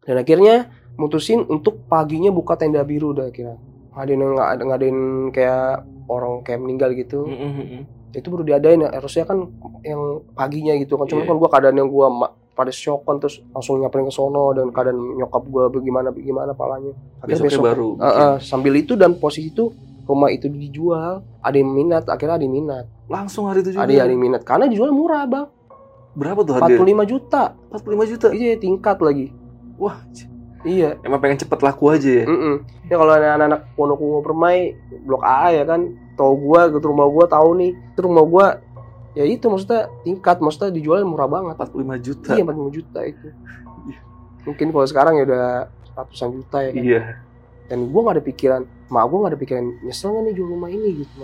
dan 0.03 0.15
akhirnya 0.17 0.55
mutusin 0.93 1.41
untuk 1.43 1.83
paginya 1.86 2.29
buka 2.29 2.53
tenda 2.53 2.81
biru 2.81 3.12
udah 3.12 3.29
kira 3.29 3.55
ngadain 3.91 4.19
nggak 4.19 4.50
ada 4.50 4.63
ngadain 4.63 4.98
kayak 5.29 5.65
orang 6.05 6.41
kayak 6.41 6.60
meninggal 6.60 6.89
gitu 6.91 7.24
Mm, 7.24 7.38
mm, 7.38 7.65
mm. 7.72 7.81
itu 8.12 8.27
baru 8.27 8.43
diadain 8.43 8.79
ya 8.79 8.89
harusnya 8.91 9.24
kan 9.24 9.38
yang 9.81 10.01
paginya 10.33 10.74
gitu 10.75 10.95
kan 10.95 11.05
cuma 11.05 11.22
Iya. 11.22 11.29
kan 11.29 11.36
gua 11.36 11.50
keadaan 11.50 11.75
yang 11.75 11.88
gua 11.88 12.07
ma- 12.07 12.29
pada 12.51 12.69
shock 12.69 13.01
kan 13.03 13.17
terus 13.17 13.41
langsung 13.50 13.77
nyamperin 13.77 14.05
ke 14.05 14.12
sono 14.12 14.51
dan 14.51 14.69
keadaan 14.69 14.98
nyokap 15.15 15.41
gua 15.43 15.65
bagaimana 15.67 16.10
bagaimana 16.10 16.53
palanya 16.53 16.93
akhirnya 17.19 17.41
besok 17.43 17.63
baru. 17.63 17.89
Eh, 17.98 18.05
eh, 18.05 18.36
sambil 18.39 18.74
itu 18.75 18.93
dan 18.93 19.15
posisi 19.15 19.50
itu 19.50 19.74
rumah 20.03 20.29
itu 20.29 20.45
dijual 20.48 21.25
ada 21.39 21.55
yang 21.55 21.69
minat 21.69 22.05
akhirnya 22.05 22.36
ada 22.36 22.43
yang 22.43 22.55
minat 22.55 22.86
Langsung 23.05 23.45
hari 23.45 23.62
itu 23.62 23.72
juga. 23.72 23.83
ada 23.83 23.93
yang 23.93 24.13
minat 24.15 24.41
karena 24.41 24.65
dijual 24.65 24.89
murah 24.89 25.25
bang 25.25 25.48
Berapa 26.13 26.39
tuh 26.41 26.53
harganya? 26.55 26.77
45 26.77 27.10
juta 27.10 27.43
45 27.72 28.12
juta. 28.12 28.27
iya 28.31 28.53
tingkat 28.55 28.98
lagi 29.00 29.33
Wah, 29.84 30.00
iya 30.63 30.96
emang 31.04 31.20
pengen 31.20 31.44
cepet 31.44 31.60
laku 31.60 31.92
aja 31.92 32.24
ya. 32.24 32.25
Mm-mm. 32.25 32.63
Ya 32.88 32.96
kalau 32.96 33.12
ada 33.12 33.36
anak-anak 33.36 33.62
Wonokumo 33.75 34.24
Permai 34.24 34.80
blok 35.04 35.20
A 35.28 35.52
ya 35.52 35.68
kan, 35.68 35.92
tau 36.16 36.32
gua 36.40 36.72
gitu 36.72 36.88
rumah 36.88 37.08
gua 37.12 37.25
tahu 37.28 37.60
nih, 37.60 37.72
itu 37.75 38.00
rumah 38.00 38.24
gua 38.24 38.46
ya 39.13 39.28
itu 39.28 39.46
maksudnya 39.46 39.92
tingkat, 40.02 40.40
maksudnya 40.40 40.72
dijual 40.72 41.04
murah 41.04 41.28
banget. 41.28 41.60
45 41.60 42.00
juta. 42.00 42.32
Iya 42.32 42.44
45 42.48 42.78
juta 42.80 43.00
itu. 43.04 43.28
Mungkin 44.44 44.68
kalau 44.72 44.88
sekarang 44.88 45.13
ya 45.20 45.24
udah 45.28 45.46
ratusan 45.94 46.30
juta 46.32 46.58
ya 46.63 46.72
kan. 46.72 46.84
Iya. 46.84 47.02
Dan 47.68 47.92
gua 47.92 48.00
nggak 48.08 48.16
ada 48.20 48.24
pikiran, 48.24 48.62
mak 48.88 49.04
gua 49.12 49.18
nggak 49.28 49.32
ada 49.36 49.40
pikiran 49.40 49.66
nyesel 49.84 50.16
nggak 50.16 50.24
nih 50.28 50.34
jual 50.36 50.48
rumah 50.48 50.70
ini 50.72 50.90
gitu. 51.04 51.16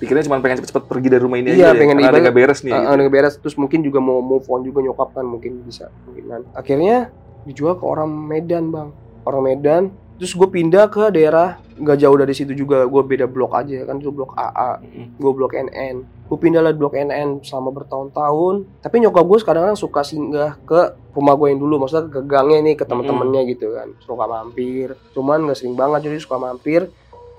Pikirnya 0.00 0.26
cuma 0.26 0.42
pengen 0.42 0.58
cepet-cepet 0.58 0.84
pergi 0.90 1.08
dari 1.14 1.22
rumah 1.22 1.38
ini 1.38 1.54
Iya, 1.54 1.70
aja. 1.70 1.76
ya, 1.76 1.78
pengen 1.78 1.96
karena 2.02 2.10
ada 2.10 2.18
nggak 2.26 2.36
beres 2.36 2.60
nih. 2.66 2.72
Ah, 2.74 2.80
gitu. 2.82 2.88
ah, 2.90 2.94
udah 2.98 3.12
beres 3.12 3.34
terus 3.38 3.54
mungkin 3.54 3.80
juga 3.86 3.98
mau 4.02 4.18
move 4.18 4.42
on 4.50 4.66
juga 4.66 4.82
nyokap 4.82 5.14
kan 5.14 5.22
mungkin 5.22 5.62
bisa 5.62 5.94
mungkinan. 6.10 6.40
Akhirnya 6.58 7.14
dijual 7.44 7.74
ke 7.76 7.84
orang 7.84 8.08
Medan 8.08 8.70
bang, 8.70 8.88
orang 9.24 9.42
Medan. 9.42 9.82
Terus 10.16 10.38
gue 10.38 10.46
pindah 10.46 10.86
ke 10.86 11.10
daerah 11.10 11.58
nggak 11.74 11.98
jauh 11.98 12.14
dari 12.14 12.30
situ 12.30 12.54
juga, 12.54 12.86
gue 12.86 13.02
beda 13.02 13.26
blok 13.26 13.58
aja 13.58 13.82
kan 13.82 13.98
itu 13.98 14.14
blok 14.14 14.38
AA, 14.38 14.78
Mm, 14.78 15.18
gue 15.18 15.32
blok 15.34 15.52
NN. 15.52 15.96
Gue 16.30 16.38
pindah 16.38 16.62
lah 16.62 16.70
blok 16.70 16.94
NN 16.94 17.42
selama 17.42 17.74
bertahun-tahun. 17.74 18.54
Tapi 18.80 18.96
nyokap 19.02 19.24
gue 19.26 19.38
kadang-kadang 19.42 19.74
suka 19.74 20.06
singgah 20.06 20.54
ke 20.62 20.80
rumah 21.10 21.34
gue 21.34 21.50
yang 21.50 21.58
dulu, 21.58 21.82
maksudnya 21.82 22.06
ke 22.06 22.20
gangnya 22.22 22.62
nih 22.62 22.74
ke 22.78 22.84
teman-temannya 22.86 23.42
gitu 23.50 23.74
kan, 23.74 23.88
suka 23.98 24.24
mampir. 24.30 24.94
Cuman 25.10 25.42
nggak 25.42 25.58
sering 25.58 25.74
banget 25.74 26.06
jadi 26.06 26.22
suka 26.22 26.38
mampir. 26.38 26.86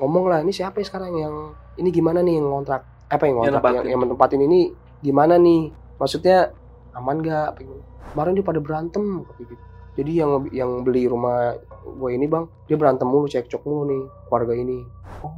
Ngomong 0.03 0.25
lah 0.27 0.39
ini 0.43 0.51
siapa 0.51 0.83
ya 0.83 0.85
sekarang 0.85 1.13
yang 1.15 1.35
ini 1.79 1.87
gimana 1.87 2.19
nih 2.19 2.35
yang 2.41 2.51
ngontrak 2.51 2.83
apa 3.07 3.23
yang 3.29 3.39
Yang 3.39 3.43
ngontrak 3.47 3.63
yang, 3.63 3.71
nempatin. 3.71 3.89
yang 3.93 3.99
menempatin 4.03 4.41
ini 4.43 4.59
gimana 4.99 5.33
nih? 5.39 5.61
Maksudnya 6.01 6.37
aman 6.91 7.17
gak? 7.23 7.63
Kemarin 8.11 8.33
dia 8.35 8.43
pada 8.43 8.59
berantem 8.59 9.23
gitu. 9.39 9.55
Jadi 9.93 10.11
yang 10.17 10.49
yang 10.49 10.81
beli 10.81 11.05
rumah 11.05 11.53
gue 11.85 12.09
ini 12.13 12.25
bang, 12.25 12.49
dia 12.65 12.75
berantem 12.79 13.05
mulu, 13.05 13.29
cekcok 13.29 13.61
mulu 13.65 13.83
nih 13.89 14.03
keluarga 14.29 14.53
ini. 14.57 14.79
Oh. 15.21 15.33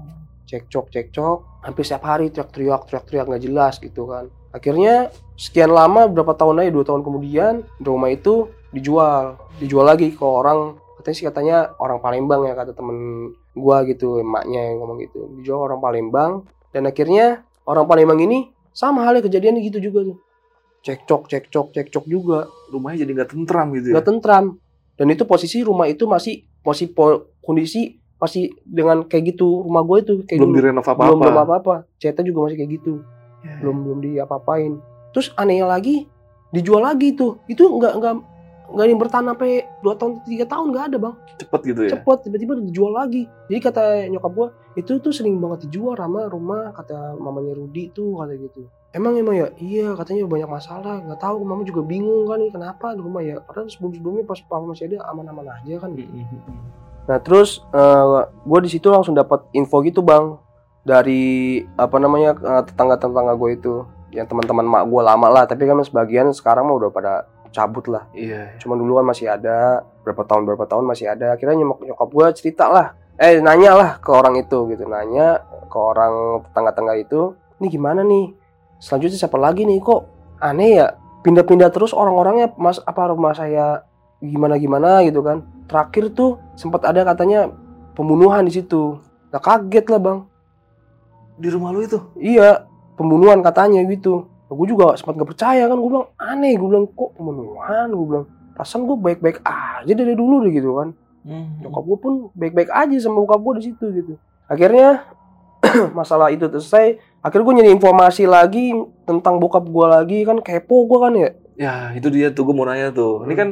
cekcok 0.46 0.94
cekcok 0.94 1.66
hampir 1.66 1.82
setiap 1.82 2.06
hari 2.06 2.30
teriak-teriak 2.30 2.86
teriak-teriak 2.86 3.26
nggak 3.26 3.44
jelas 3.50 3.82
gitu 3.82 4.06
kan. 4.06 4.30
Akhirnya 4.54 5.10
sekian 5.34 5.74
lama 5.74 6.06
berapa 6.06 6.38
tahun 6.38 6.62
aja 6.62 6.70
dua 6.70 6.86
tahun 6.86 7.02
kemudian 7.02 7.66
rumah 7.82 8.14
itu 8.14 8.54
dijual. 8.70 9.42
Dijual 9.58 9.90
lagi 9.90 10.14
ke 10.14 10.22
orang 10.22 10.78
katanya 11.02 11.16
sih 11.18 11.26
katanya 11.26 11.58
orang 11.82 11.98
Palembang 11.98 12.46
ya 12.46 12.54
kata 12.54 12.78
temen 12.78 13.34
gua 13.58 13.82
gitu 13.90 14.22
emaknya 14.22 14.70
yang 14.70 14.86
ngomong 14.86 15.02
gitu. 15.02 15.34
Dijual 15.42 15.66
orang 15.66 15.82
Palembang 15.82 16.32
dan 16.70 16.86
akhirnya 16.86 17.42
orang 17.66 17.90
Palembang 17.90 18.22
ini 18.22 18.54
sama 18.70 19.02
halnya 19.02 19.26
kejadian 19.26 19.58
gitu 19.66 19.82
juga 19.82 20.14
tuh 20.14 20.25
cekcok 20.86 21.26
cekcok 21.26 21.68
cekcok 21.72 22.06
juga 22.06 22.40
Rumahnya 22.70 23.02
jadi 23.02 23.12
nggak 23.16 23.30
tentram 23.32 23.68
gitu 23.74 23.88
ya. 23.90 23.94
nggak 23.94 24.06
tentram 24.06 24.46
dan 24.96 25.08
itu 25.10 25.24
posisi 25.24 25.60
rumah 25.60 25.86
itu 25.86 26.06
masih 26.06 26.34
masih 26.62 26.88
po- 26.88 27.34
kondisi 27.42 27.98
masih 28.16 28.54
dengan 28.64 29.04
kayak 29.04 29.36
gitu 29.36 29.62
rumah 29.62 29.82
gue 29.82 29.98
itu 30.00 30.14
kayak 30.24 30.40
Belum 30.40 30.50
dulu. 30.50 30.60
direnov 30.62 30.86
belum 30.86 30.96
apa-apa. 30.96 31.20
belum 31.20 31.38
apa-apa 31.42 31.74
catnya 31.98 32.24
juga 32.24 32.40
masih 32.46 32.58
kayak 32.58 32.72
gitu 32.76 32.94
Ya. 33.42 33.62
belum 33.62 33.78
belum 33.80 34.00
diapa-apain 34.02 34.72
terus 35.12 35.30
anehnya 35.36 35.68
lagi 35.68 36.10
dijual 36.50 36.82
lagi 36.82 37.14
tuh 37.14 37.38
itu 37.46 37.62
nggak 37.62 37.94
nggak 37.94 38.16
nggak 38.72 38.84
ada 38.86 38.92
yang 38.92 39.02
bertahan 39.02 39.26
sampai 39.32 39.52
dua 39.86 39.94
tahun 39.96 40.14
tiga 40.26 40.46
tahun 40.50 40.66
nggak 40.74 40.86
ada 40.90 40.98
bang. 40.98 41.16
Cepet 41.38 41.62
gitu 41.68 41.82
ya. 41.86 41.90
cepet 41.96 42.18
tiba-tiba 42.26 42.54
dijual 42.66 42.94
lagi. 42.96 43.30
Jadi 43.48 43.60
kata 43.62 43.84
nyokap 44.10 44.32
gua 44.34 44.48
itu 44.76 44.92
tuh 45.00 45.14
sering 45.14 45.38
banget 45.38 45.70
dijual 45.70 45.96
sama 45.96 46.28
rumah 46.28 46.74
kata 46.74 47.16
mamanya 47.20 47.54
Rudi 47.56 47.94
tuh 47.94 48.20
kata 48.20 48.34
gitu. 48.36 48.66
Emang 48.96 49.20
emang 49.20 49.36
ya? 49.36 49.48
Iya 49.60 49.92
katanya 50.00 50.24
banyak 50.24 50.48
masalah. 50.48 51.04
Nggak 51.04 51.20
tahu 51.20 51.44
mama 51.44 51.68
juga 51.68 51.84
bingung 51.84 52.32
kan 52.32 52.40
kenapa 52.48 52.96
di 52.96 53.02
rumah 53.04 53.20
ya? 53.20 53.44
Padahal 53.44 53.68
sebelum 53.68 53.92
sebelumnya 53.92 54.24
pas 54.24 54.40
papa 54.40 54.64
masih 54.64 54.88
ada 54.88 55.04
aman-aman 55.12 55.52
aja 55.52 55.84
kan. 55.84 55.92
Mm, 55.92 56.08
mm, 56.08 56.26
mm. 56.32 56.60
Nah 57.12 57.18
terus 57.20 57.60
gue 58.48 58.60
di 58.64 58.70
situ 58.72 58.88
langsung 58.88 59.14
dapat 59.14 59.44
info 59.52 59.84
gitu 59.84 60.00
bang 60.00 60.40
dari 60.88 61.60
apa 61.76 61.98
namanya 62.00 62.40
eh, 62.40 62.64
tetangga-tetangga 62.72 63.36
gue 63.36 63.50
itu. 63.52 63.76
Yang 64.16 64.32
teman-teman 64.32 64.64
mak 64.64 64.84
gue 64.88 65.02
lama 65.04 65.28
lah 65.28 65.44
tapi 65.44 65.68
kan 65.68 65.76
sebagian 65.84 66.32
sekarang 66.32 66.72
mah 66.72 66.80
udah 66.80 66.90
pada 66.96 67.28
cabut 67.56 67.88
lah. 67.88 68.04
Iya. 68.12 68.60
cuman 68.60 68.76
dulu 68.84 69.00
kan 69.00 69.06
masih 69.08 69.32
ada 69.32 69.88
berapa 70.04 70.28
tahun 70.28 70.44
berapa 70.44 70.68
tahun 70.68 70.84
masih 70.84 71.08
ada. 71.08 71.40
Akhirnya 71.40 71.64
nyokap, 71.64 71.88
nyokap 71.88 72.10
gue 72.12 72.28
cerita 72.36 72.68
lah. 72.68 72.88
Eh 73.16 73.40
nanya 73.40 73.72
lah 73.80 73.90
ke 74.04 74.12
orang 74.12 74.36
itu 74.36 74.68
gitu. 74.76 74.84
Nanya 74.84 75.40
ke 75.72 75.78
orang 75.80 76.44
tetangga-tetangga 76.44 76.94
itu 77.00 77.22
ini 77.64 77.68
gimana 77.72 78.04
nih? 78.04 78.36
Selanjutnya 78.84 79.16
siapa 79.16 79.40
lagi 79.40 79.64
nih? 79.64 79.80
Kok 79.80 80.02
aneh 80.44 80.84
ya? 80.84 80.88
Pindah-pindah 81.24 81.72
terus 81.72 81.96
orang-orangnya 81.96 82.54
mas 82.60 82.78
apa 82.84 83.10
rumah 83.10 83.34
saya 83.34 83.88
gimana 84.20 84.60
gimana 84.60 85.02
gitu 85.08 85.24
kan. 85.24 85.48
Terakhir 85.66 86.12
tuh 86.12 86.38
sempat 86.60 86.84
ada 86.84 87.02
katanya 87.08 87.50
pembunuhan 87.96 88.44
di 88.44 88.54
situ. 88.54 89.00
Nah 89.32 89.42
kaget 89.42 89.88
lah 89.90 90.02
bang. 90.04 90.20
Di 91.40 91.50
rumah 91.52 91.76
lu 91.76 91.84
itu. 91.84 92.00
iya 92.16 92.64
pembunuhan 92.96 93.44
katanya 93.44 93.84
gitu 93.92 94.28
gue 94.56 94.68
juga 94.68 94.96
sempat 94.96 95.16
gak 95.16 95.30
percaya 95.30 95.64
kan 95.66 95.76
gue 95.76 95.90
bilang 95.90 96.08
aneh 96.16 96.54
gue 96.54 96.66
bilang 96.66 96.88
kok 96.88 97.12
pembunuhan 97.14 97.88
gue 97.88 98.06
bilang 98.06 98.26
perasaan 98.52 98.84
gue 98.84 98.98
baik-baik 98.98 99.38
aja 99.42 99.92
dari 99.92 100.14
dulu 100.14 100.42
deh 100.42 100.52
gitu 100.52 100.72
kan 100.76 100.90
nyokap 101.60 101.84
gue 101.84 101.98
pun 101.98 102.14
baik-baik 102.32 102.70
aja 102.70 102.96
sama 102.98 103.20
bokap 103.20 103.42
gue 103.42 103.54
di 103.58 103.64
situ 103.66 103.86
gitu 103.92 104.14
akhirnya 104.46 105.04
masalah 105.98 106.30
itu 106.30 106.46
selesai 106.46 106.96
akhirnya 107.20 107.44
gue 107.44 107.56
nyari 107.56 107.72
informasi 107.72 108.24
lagi 108.26 108.72
tentang 109.04 109.38
bokap 109.38 109.66
gue 109.66 109.86
lagi 109.86 110.20
kan 110.22 110.38
kepo 110.40 110.86
gue 110.86 111.00
kan 111.00 111.14
ya 111.14 111.32
Ya, 111.56 111.96
itu 111.96 112.12
dia 112.12 112.28
tuh 112.30 112.44
gue 112.44 112.52
mau 112.52 112.68
nanya 112.68 112.92
tuh. 112.92 113.24
Ini 113.24 113.32
Hmm. 113.32 113.40
kan 113.40 113.50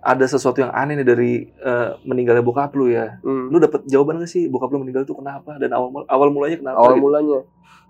ada 0.00 0.22
sesuatu 0.22 0.62
yang 0.62 0.70
aneh 0.70 0.94
nih 0.94 1.02
dari 1.02 1.32
eh, 1.50 1.88
meninggalnya 2.06 2.40
bokap 2.40 2.70
lu 2.72 2.86
ya. 2.86 3.18
Hmm. 3.20 3.50
Lu 3.50 3.58
dapet 3.58 3.82
jawaban 3.84 4.22
gak 4.22 4.30
sih 4.30 4.46
bokap 4.46 4.70
lu 4.70 4.78
meninggal 4.78 5.02
tuh 5.02 5.18
kenapa 5.18 5.58
dan 5.58 5.74
awal 5.74 6.06
awal 6.06 6.30
mulanya 6.30 6.62
kenapa? 6.62 6.78
awal 6.78 6.94
gitu? 6.94 7.02
mulanya 7.02 7.38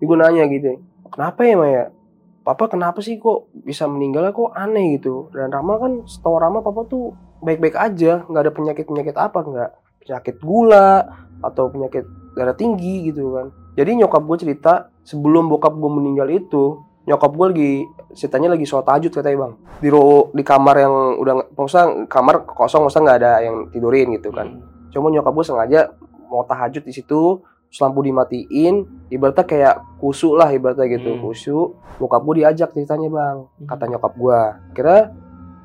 gue 0.00 0.16
nanya 0.16 0.44
gitu 0.48 0.80
kenapa 1.06 1.44
ya 1.44 1.54
Maya 1.54 1.84
papa 2.40 2.68
kenapa 2.70 3.00
sih 3.04 3.20
kok 3.20 3.52
bisa 3.52 3.84
meninggal? 3.86 4.30
Kok 4.32 4.54
aneh 4.54 4.96
gitu. 4.98 5.28
Dan 5.32 5.52
Rama 5.52 5.76
kan 5.78 5.92
setahu 6.04 6.36
Rama 6.40 6.64
papa 6.64 6.86
tuh 6.88 7.12
baik-baik 7.40 7.76
aja. 7.76 8.24
Nggak 8.26 8.42
ada 8.42 8.52
penyakit 8.52 8.84
penyakit 8.86 9.16
apa. 9.16 9.38
Nggak 9.44 9.70
penyakit 10.06 10.36
gula 10.40 11.06
atau 11.40 11.72
penyakit 11.72 12.04
darah 12.36 12.56
tinggi 12.56 13.12
gitu 13.12 13.36
kan. 13.36 13.52
Jadi 13.76 14.00
nyokap 14.00 14.22
gue 14.26 14.36
cerita 14.40 14.92
sebelum 15.06 15.48
bokap 15.48 15.72
gue 15.72 15.90
meninggal 15.90 16.28
itu 16.28 16.84
nyokap 17.08 17.32
gue 17.32 17.46
lagi 17.48 17.72
ceritanya 18.12 18.54
lagi 18.54 18.68
sholat 18.68 18.84
tahajud 18.86 19.10
katanya 19.10 19.38
bang. 19.48 19.52
Di 19.80 19.88
ro 19.88 20.28
di 20.36 20.44
kamar 20.44 20.76
yang 20.78 20.94
udah 21.16 21.32
nggak- 21.40 21.50
maksudnya 21.56 21.86
kamar 22.06 22.44
kosong 22.44 22.84
maksudnya 22.84 23.04
nggak 23.08 23.18
ada 23.24 23.32
yang 23.40 23.56
tidurin 23.72 24.08
gitu 24.14 24.30
kan. 24.30 24.46
Hmm. 24.46 24.68
cuma 24.90 25.06
nyokap 25.06 25.30
gue 25.30 25.46
sengaja 25.46 25.80
mau 26.26 26.42
tahajud 26.42 26.82
di 26.82 26.90
situ 26.90 27.38
terus 27.70 27.78
lampu 27.78 28.02
dimatiin 28.02 28.99
ibaratnya 29.10 29.44
kayak 29.44 29.74
kusuk 29.98 30.38
lah 30.38 30.48
ibaratnya 30.54 30.86
gitu. 30.86 31.18
Hmm. 31.18 31.22
kusuk 31.26 31.68
bokap 31.98 32.22
gue 32.24 32.34
diajak 32.40 32.70
ceritanya 32.72 33.08
bang. 33.10 33.38
Hmm. 33.44 33.66
kata 33.68 33.84
nyokap 33.90 34.12
gue 34.16 34.40
kira 34.72 34.96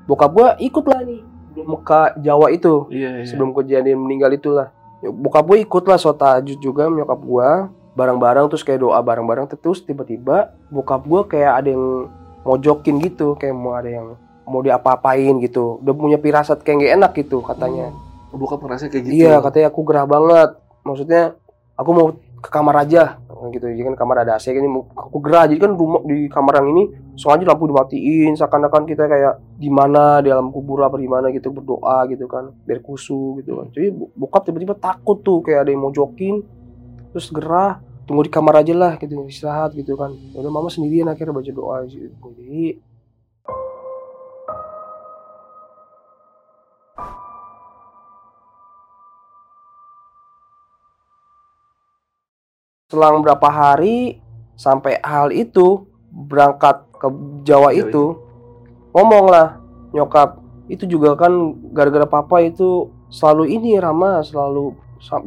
bokap 0.09 0.31
gue 0.33 0.47
ikut 0.67 0.85
lah 0.85 1.01
nih 1.05 1.21
belum 1.55 1.79
ke 1.87 2.19
Jawa 2.19 2.51
itu. 2.51 2.91
Iya, 2.91 3.23
iya. 3.23 3.25
sebelum 3.25 3.55
kejadian 3.55 4.03
meninggal 4.03 4.33
itulah 4.35 4.75
bokap 4.99 5.45
gue 5.47 5.57
ikut 5.63 5.83
lah 5.85 5.97
sholat 6.01 6.17
tahajud 6.19 6.59
juga 6.59 6.89
nyokap 6.89 7.21
gue 7.21 7.49
bareng-bareng 7.95 8.51
terus 8.51 8.63
kayak 8.67 8.83
doa 8.83 8.99
bareng-bareng 8.99 9.47
terus 9.47 9.79
tiba-tiba 9.79 10.51
bokap 10.67 11.07
gue 11.07 11.21
kayak 11.31 11.63
ada 11.63 11.69
yang 11.71 12.11
mojokin 12.43 12.99
gitu. 13.01 13.39
Kayak 13.39 13.55
mau 13.55 13.73
ada 13.77 13.89
yang 13.89 14.07
mau 14.45 14.61
diapa-apain 14.61 15.33
gitu. 15.41 15.79
Udah 15.81 15.93
punya 15.95 16.17
pirasat 16.19 16.61
kayak 16.61 16.85
gak 16.85 16.93
enak 17.01 17.11
gitu 17.17 17.39
katanya. 17.41 17.95
Oh, 18.35 18.37
bokap 18.37 18.59
ngerasa 18.61 18.91
kayak 18.91 19.03
gitu. 19.07 19.15
iya 19.15 19.39
katanya 19.39 19.67
aku 19.71 19.81
gerah 19.87 20.05
banget. 20.05 20.49
Maksudnya 20.85 21.39
aku 21.79 21.89
mau 21.95 22.07
ke 22.43 22.49
kamar 22.51 22.85
aja 22.85 23.17
gitu. 23.51 23.65
Jadi 23.67 23.81
kan 23.83 23.95
kamar 23.99 24.23
ada 24.23 24.39
AC 24.39 24.51
kan 24.51 24.63
aku 24.95 25.17
gerah 25.19 25.45
jadi 25.49 25.59
kan 25.59 25.71
rumah 25.75 26.01
di 26.07 26.27
kamar 26.31 26.63
yang 26.63 26.67
ini 26.75 26.83
sengaja 27.19 27.43
lampu 27.45 27.67
dimatiin. 27.67 28.31
Seakan-akan 28.39 28.83
kita 28.87 29.03
kayak 29.05 29.33
di 29.59 29.69
mana 29.69 30.23
di 30.23 30.31
dalam 30.31 30.49
kubur 30.49 30.83
apa 30.83 30.95
di 30.95 31.07
mana 31.09 31.29
gitu 31.35 31.51
berdoa 31.51 32.07
gitu 32.11 32.25
kan. 32.25 32.51
Biar 32.63 32.79
kusu 32.79 33.39
gitu 33.43 33.59
kan. 33.59 33.67
Jadi 33.75 33.91
bo- 33.91 34.11
bokap 34.15 34.47
tiba-tiba 34.47 34.75
takut 34.79 35.19
tuh 35.21 35.43
kayak 35.43 35.67
ada 35.67 35.69
yang 35.71 35.83
mau 35.83 35.91
jokin. 35.91 36.43
Terus 37.11 37.31
gerah 37.31 37.79
tunggu 38.05 38.27
di 38.27 38.31
kamar 38.31 38.61
aja 38.61 38.73
lah 38.75 38.93
gitu 39.01 39.17
istirahat 39.27 39.75
gitu 39.75 39.95
kan. 39.99 40.13
Udah 40.35 40.51
mama 40.51 40.71
sendirian 40.71 41.11
akhirnya 41.11 41.33
baca 41.35 41.51
doa 41.51 41.77
gitu 41.89 42.11
jadi 42.45 42.77
selang 52.95 53.19
berapa 53.19 53.43
hari 53.51 54.23
sampai 54.55 55.03
hal 55.03 55.35
itu 55.35 55.83
berangkat 56.15 56.87
ke 56.95 57.11
Jawa 57.43 57.75
Jawa 57.75 57.75
itu 57.75 58.15
ngomong 58.95 59.25
lah 59.27 59.59
nyokap. 59.91 60.39
Itu 60.71 60.87
juga 60.87 61.19
kan 61.19 61.59
gara-gara 61.75 62.07
papa 62.07 62.39
itu 62.39 62.87
selalu 63.11 63.51
ini 63.51 63.75
Rama 63.75 64.23
selalu 64.23 64.73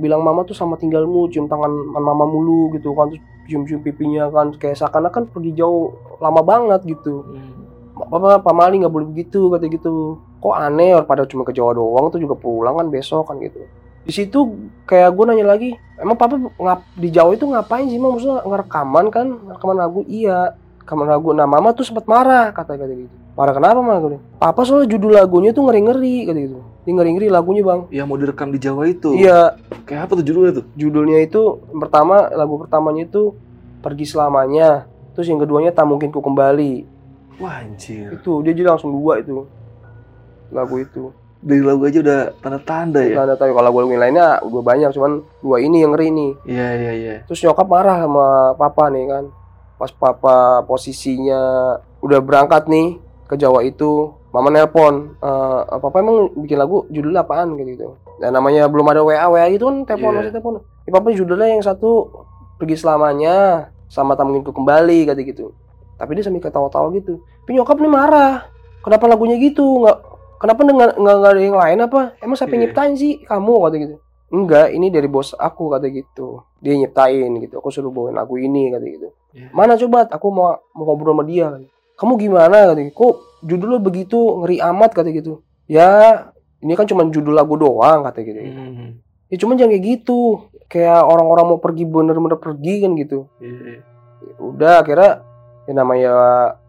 bilang 0.00 0.24
mama 0.24 0.42
tuh 0.48 0.56
sama 0.56 0.80
tinggalmu 0.80 1.28
cium 1.28 1.46
tangan 1.46 1.70
mama 1.92 2.24
mulu 2.24 2.72
gitu 2.74 2.96
kan 2.96 3.12
terus 3.12 3.22
cium-cium 3.46 3.84
pipinya 3.84 4.26
kan 4.32 4.50
kayak 4.56 4.80
seakan-akan 4.80 5.28
pergi 5.28 5.52
jauh 5.60 5.92
lama 6.24 6.40
banget 6.40 6.88
gitu. 6.88 7.22
Hmm. 7.22 7.54
Papa, 7.98 8.40
Pak 8.40 8.54
Mali 8.54 8.80
nggak 8.80 8.94
boleh 8.94 9.06
begitu 9.12 9.52
kata 9.52 9.68
gitu. 9.68 10.18
Kok 10.40 10.54
aneh 10.56 10.96
pada 11.04 11.28
cuma 11.28 11.44
ke 11.44 11.52
Jawa 11.52 11.76
doang 11.76 12.08
tuh 12.08 12.18
juga 12.18 12.34
pulang 12.34 12.80
kan 12.80 12.88
besok 12.88 13.28
kan 13.28 13.38
gitu 13.44 13.60
di 14.04 14.12
situ 14.14 14.70
kayak 14.86 15.10
gue 15.12 15.24
nanya 15.28 15.46
lagi 15.46 15.70
emang 15.98 16.16
papa 16.16 16.38
ngap 16.38 16.80
di 16.94 17.08
Jawa 17.10 17.34
itu 17.34 17.44
ngapain 17.44 17.86
sih 17.90 17.98
Mam? 17.98 18.16
maksudnya 18.16 18.40
ngerekaman 18.46 19.06
kan? 19.10 19.26
Rekaman 19.56 19.76
lagu? 19.76 20.00
Iya 20.06 20.54
rekaman 20.82 21.06
lagu. 21.10 21.34
Nah 21.36 21.44
mama 21.44 21.74
tuh 21.76 21.84
sempat 21.84 22.08
marah 22.08 22.54
kata 22.54 22.78
kata 22.78 22.94
gitu. 22.94 23.12
Marah 23.38 23.54
kenapa 23.54 23.78
mah 23.78 23.98
gue 24.02 24.18
papa 24.40 24.66
soalnya 24.66 24.90
judul 24.90 25.14
lagunya 25.14 25.50
tuh 25.52 25.68
ngeri 25.68 25.80
ngeri 25.84 26.16
kata 26.30 26.38
gitu. 26.40 26.58
Ini 26.88 26.92
ngeri 26.96 27.10
ngeri 27.18 27.28
lagunya 27.28 27.62
bang. 27.66 27.80
Yang 27.92 28.06
mau 28.08 28.16
direkam 28.16 28.48
di 28.48 28.58
Jawa 28.62 28.82
itu. 28.88 29.12
iya. 29.12 29.54
Kayak 29.84 30.08
apa 30.08 30.12
tuh 30.20 30.24
judulnya 30.24 30.52
tuh? 30.62 30.66
judulnya 30.76 31.18
itu 31.24 31.42
pertama 31.76 32.28
lagu 32.32 32.56
pertamanya 32.56 33.04
itu 33.04 33.36
pergi 33.84 34.04
selamanya. 34.08 34.88
Terus 35.12 35.28
yang 35.28 35.42
keduanya 35.42 35.74
tak 35.74 35.84
mungkin 35.84 36.08
ku 36.08 36.22
kembali. 36.24 36.98
Wah 37.38 37.62
anjir. 37.62 38.18
itu 38.18 38.42
dia 38.42 38.50
jadi 38.50 38.74
langsung 38.74 38.90
dua 38.90 39.22
itu 39.22 39.46
lagu 40.50 40.74
itu 40.82 41.14
Dari 41.38 41.62
lagu 41.62 41.86
aja 41.86 42.02
udah 42.02 42.20
tanda-tanda 42.42 42.98
ya. 42.98 43.22
Nah, 43.22 43.38
tahu 43.38 43.54
kalau 43.54 43.70
lagu 43.70 43.94
lainnya 43.94 44.42
udah 44.42 44.62
banyak 44.62 44.90
cuman 44.90 45.22
dua 45.38 45.62
ini 45.62 45.86
yang 45.86 45.94
ngeri 45.94 46.08
nih. 46.10 46.30
Iya 46.44 46.68
iya 46.74 46.92
iya. 46.92 47.14
terus 47.24 47.38
nyokap 47.40 47.66
marah 47.66 48.02
sama 48.02 48.26
papa 48.58 48.90
nih 48.90 49.06
kan. 49.06 49.24
Pas 49.78 49.94
papa 49.94 50.66
posisinya 50.66 51.40
udah 52.02 52.18
berangkat 52.18 52.66
nih 52.66 52.98
ke 53.30 53.38
Jawa 53.38 53.62
itu 53.62 54.10
mama 54.28 54.50
nelpon 54.50 55.14
"Eh, 55.18 55.60
papa 55.78 56.02
emang 56.02 56.34
bikin 56.34 56.58
lagu 56.58 56.90
judulnya 56.90 57.22
apaan? 57.22 57.54
kayak 57.54 57.68
gitu. 57.78 57.94
Dan 58.18 58.34
namanya 58.34 58.66
belum 58.66 58.86
ada 58.88 59.06
WA 59.06 59.30
WA 59.30 59.46
itu 59.46 59.62
kan 59.62 59.86
telepon 59.86 60.10
Iya. 60.10 60.18
masih 60.18 60.32
telepon. 60.34 60.54
Ya, 60.58 60.90
papa 60.90 61.08
judulnya 61.14 61.48
yang 61.48 61.62
satu 61.62 62.10
pergi 62.58 62.74
selamanya 62.74 63.68
sama 63.86 64.18
tak 64.18 64.26
mungkin 64.26 64.42
ku 64.42 64.50
kembali 64.50 65.06
kata 65.06 65.22
gitu. 65.22 65.54
Tapi 65.94 66.18
dia 66.18 66.26
sambil 66.26 66.42
ketawa-tawa 66.42 66.90
gitu. 66.92 67.22
Tapi 67.44 67.54
nyokap 67.54 67.78
nih 67.78 67.86
marah. 67.86 68.50
Kenapa 68.82 69.06
lagunya 69.06 69.38
gitu? 69.38 69.86
Nggak 69.86 69.96
kenapa 70.38 70.60
nggak 70.64 70.90
nggak 70.98 71.30
ada 71.34 71.40
yang 71.42 71.58
lain 71.58 71.78
apa? 71.84 72.00
Emang 72.22 72.36
siapa 72.38 72.54
yang 72.54 72.62
Iya. 72.62 72.70
nyiptain 72.70 72.94
sih? 72.94 73.12
Kamu 73.22 73.54
kata 73.66 73.76
gitu. 73.78 73.96
Enggak 74.28 74.66
ini 74.76 74.92
dari 74.92 75.08
bos 75.08 75.32
aku 75.34 75.72
kata 75.72 75.88
gitu. 75.90 76.44
Dia 76.60 76.74
nyiptain 76.76 77.30
gitu. 77.42 77.58
Aku 77.58 77.68
suruh 77.70 77.90
bawain 77.90 78.16
lagu 78.16 78.36
ini 78.36 78.70
kata 78.70 78.86
gitu. 78.86 79.08
Iya. 79.34 79.52
mana 79.52 79.76
coba? 79.76 80.08
Aku 80.08 80.32
mau 80.32 80.56
mau 80.72 80.84
ngobrol 80.88 81.12
sama 81.14 81.24
dia 81.28 81.52
kamu 81.98 82.14
gimana? 82.16 82.72
Kata 82.72 82.80
gitu. 82.80 82.94
kok 82.94 83.14
judulnya 83.42 83.80
begitu 83.82 84.18
ngeri 84.42 84.62
amat 84.62 84.90
kata 84.94 85.10
gitu. 85.10 85.42
Ya 85.66 85.88
ini 86.62 86.72
kan 86.78 86.86
cuma 86.86 87.02
judul 87.10 87.34
lagu 87.34 87.58
doang 87.58 88.06
kata 88.06 88.22
gitu. 88.22 88.38
Hmm. 88.38 89.02
ya 89.28 89.36
cuman 89.36 89.58
jangan 89.60 89.74
kayak 89.76 89.84
gitu. 89.84 90.20
Kayak 90.68 91.04
orang-orang 91.04 91.44
mau 91.56 91.58
pergi 91.60 91.84
bener-bener 91.84 92.38
pergi 92.38 92.74
kan 92.84 92.92
gitu. 92.96 93.28
Iya, 93.42 93.56
iya. 93.76 93.80
udah 94.38 94.74
akhirnya 94.84 95.12
ya 95.68 95.72
namanya 95.76 96.12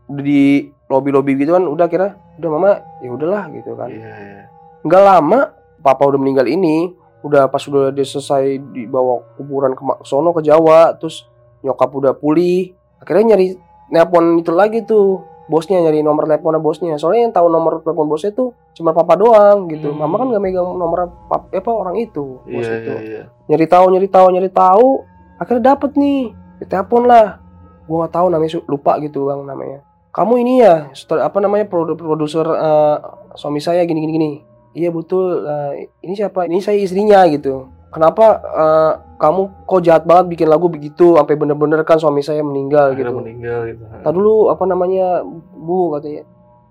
udah 0.10 0.24
di 0.24 0.68
lobby 0.90 1.10
lobby 1.14 1.32
gitu 1.38 1.54
kan 1.56 1.64
udah 1.64 1.86
akhirnya 1.88 2.18
udah 2.40 2.50
mama 2.50 2.70
ya 3.00 3.10
udahlah 3.10 3.44
gitu 3.52 3.76
kan 3.76 3.88
Iya, 3.88 4.12
iya. 4.16 4.44
nggak 4.82 5.04
lama 5.04 5.40
papa 5.78 6.04
udah 6.06 6.18
meninggal 6.18 6.46
ini 6.46 6.92
udah 7.20 7.46
pas 7.46 7.60
udah 7.62 7.92
dia 7.92 8.02
selesai 8.02 8.56
dibawa 8.72 9.20
kuburan 9.36 9.76
ke 9.76 9.84
sono 10.02 10.32
ke 10.32 10.40
Jawa 10.40 10.96
terus 10.96 11.28
nyokap 11.60 11.92
udah 11.92 12.14
pulih 12.14 12.72
akhirnya 12.98 13.36
nyari 13.36 13.60
nelpon 13.90 14.40
itu 14.40 14.50
lagi 14.50 14.82
tuh 14.82 15.20
bosnya 15.46 15.82
nyari 15.82 16.00
nomor 16.00 16.24
teleponnya 16.24 16.58
bosnya 16.58 16.96
soalnya 16.96 17.26
yang 17.26 17.34
tahu 17.34 17.50
nomor 17.50 17.82
telepon 17.82 18.06
bosnya 18.06 18.32
tuh 18.32 18.54
cuma 18.72 18.94
papa 18.94 19.18
doang 19.18 19.68
gitu 19.68 19.90
Hmm. 19.90 20.00
mama 20.00 20.16
kan 20.16 20.30
nggak 20.30 20.40
megang 20.40 20.64
nomor 20.70 21.10
pap, 21.26 21.50
apa 21.50 21.70
orang 21.70 21.98
itu 21.98 22.38
bos 22.40 22.64
Iya 22.64 22.72
itu 22.78 22.92
iya 22.94 23.00
iya. 23.02 23.24
nyari 23.48 23.66
tahu 23.66 23.86
nyari 23.90 24.08
tahu 24.08 24.28
nyari 24.30 24.50
tahu 24.50 24.88
akhirnya 25.36 25.64
dapet 25.74 25.92
nih 25.96 26.32
ditelepon 26.60 27.04
lah 27.04 27.42
gua 27.84 28.06
nggak 28.06 28.14
tahu 28.14 28.26
namanya 28.30 28.50
lupa 28.64 28.94
gitu 29.02 29.26
bang 29.26 29.42
namanya 29.42 29.80
kamu 30.20 30.34
ini 30.38 30.54
ya 30.60 30.92
apa 31.18 31.38
namanya 31.40 31.64
produ- 31.64 31.96
produser 31.96 32.44
eh, 32.44 32.98
suami 33.34 33.58
saya 33.58 33.84
gini 33.84 34.00
gini 34.02 34.14
gini. 34.14 34.32
Iya 34.72 34.92
betul. 34.92 35.42
Eh, 35.42 35.72
ini 36.02 36.14
siapa? 36.14 36.44
Ini 36.44 36.60
saya 36.60 36.76
istrinya 36.76 37.24
gitu. 37.26 37.72
Kenapa 37.90 38.26
eh, 38.38 38.92
kamu 39.18 39.66
kok 39.66 39.82
jahat 39.82 40.04
banget 40.04 40.26
bikin 40.30 40.48
lagu 40.48 40.68
begitu 40.68 41.16
sampai 41.16 41.34
bener-bener 41.34 41.82
kan 41.82 41.98
suami 41.98 42.20
saya 42.20 42.40
meninggal 42.42 42.92
Akhirnya 42.92 43.10
gitu? 43.10 43.18
meninggal 43.18 43.60
gitu. 43.66 43.84
Tadi 43.88 44.14
dulu 44.14 44.36
apa 44.48 44.64
namanya 44.66 45.24
bu 45.56 45.96
katanya. 45.96 46.28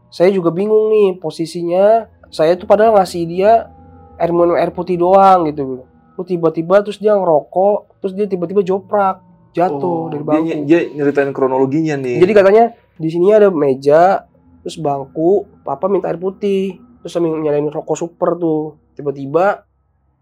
Saya 0.09 0.29
juga 0.29 0.49
bingung 0.51 0.89
nih 0.89 1.17
posisinya. 1.17 2.05
Saya 2.29 2.53
tuh 2.55 2.65
padahal 2.65 2.95
ngasih 2.95 3.25
dia 3.25 3.73
air 4.15 4.31
minum 4.31 4.55
air 4.55 4.71
putih 4.71 4.95
doang 4.95 5.49
gitu. 5.49 5.89
Terus 6.15 6.27
tiba-tiba 6.29 6.85
terus 6.85 6.99
dia 6.99 7.13
ngerokok 7.13 7.97
terus 7.99 8.13
dia 8.13 8.25
tiba-tiba 8.25 8.61
joprak. 8.61 9.25
Jatuh 9.49 9.81
Oh, 9.81 10.07
dari 10.07 10.21
dia, 10.21 10.29
bangku. 10.29 10.45
ny- 10.45 10.65
dia 10.65 10.81
nyeritain 10.93 11.33
kronologinya 11.33 11.97
nih. 11.97 12.21
jadi 12.21 12.33
katanya 12.37 12.65
di 12.99 13.09
sini 13.09 13.31
ada 13.31 13.49
meja 13.49 14.27
terus 14.61 14.77
bangku 14.77 15.47
papa 15.63 15.87
minta 15.87 16.11
air 16.11 16.19
putih 16.19 16.77
terus 16.99 17.15
sambil 17.15 17.39
nyalain 17.39 17.71
rokok 17.71 17.95
super 17.95 18.35
tuh 18.35 18.77
tiba-tiba 18.93 19.63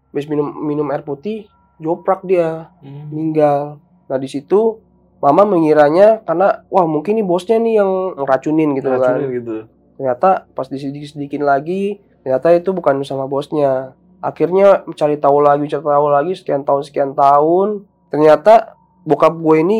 habis 0.07 0.29
minum 0.29 0.47
minum 0.61 0.87
air 0.93 1.01
putih 1.01 1.49
joprak 1.77 2.21
dia 2.23 2.73
Hmm. 2.81 3.09
meninggal. 3.11 3.77
Nah 4.07 4.17
di 4.17 4.25
situ 4.25 4.81
mama 5.17 5.43
mengiranya 5.43 6.21
karena 6.21 6.65
wah 6.69 6.85
mungkin 6.85 7.17
nih 7.17 7.25
bosnya 7.25 7.57
nih 7.57 7.81
yang 7.81 7.91
ngeracunin 8.15 8.77
gitu 8.77 8.89
kan. 8.93 9.17
Racunin 9.17 9.29
gitu. 9.33 9.57
Ternyata 9.97 10.45
pas 10.53 10.69
disedikit-sedikin 10.69 11.41
lagi 11.41 11.97
ternyata 12.21 12.53
itu 12.53 12.69
bukan 12.73 13.01
sama 13.01 13.25
bosnya. 13.25 13.97
Akhirnya 14.17 14.81
mencari 14.85 15.21
tahu 15.21 15.37
lagi, 15.41 15.69
cari 15.69 15.85
tahu 15.85 16.07
lagi 16.09 16.33
sekian 16.33 16.65
tahun 16.65 16.81
sekian 16.81 17.11
tahun. 17.13 17.85
Ternyata 18.09 18.73
bokap 19.05 19.37
gue 19.37 19.57
ini 19.61 19.79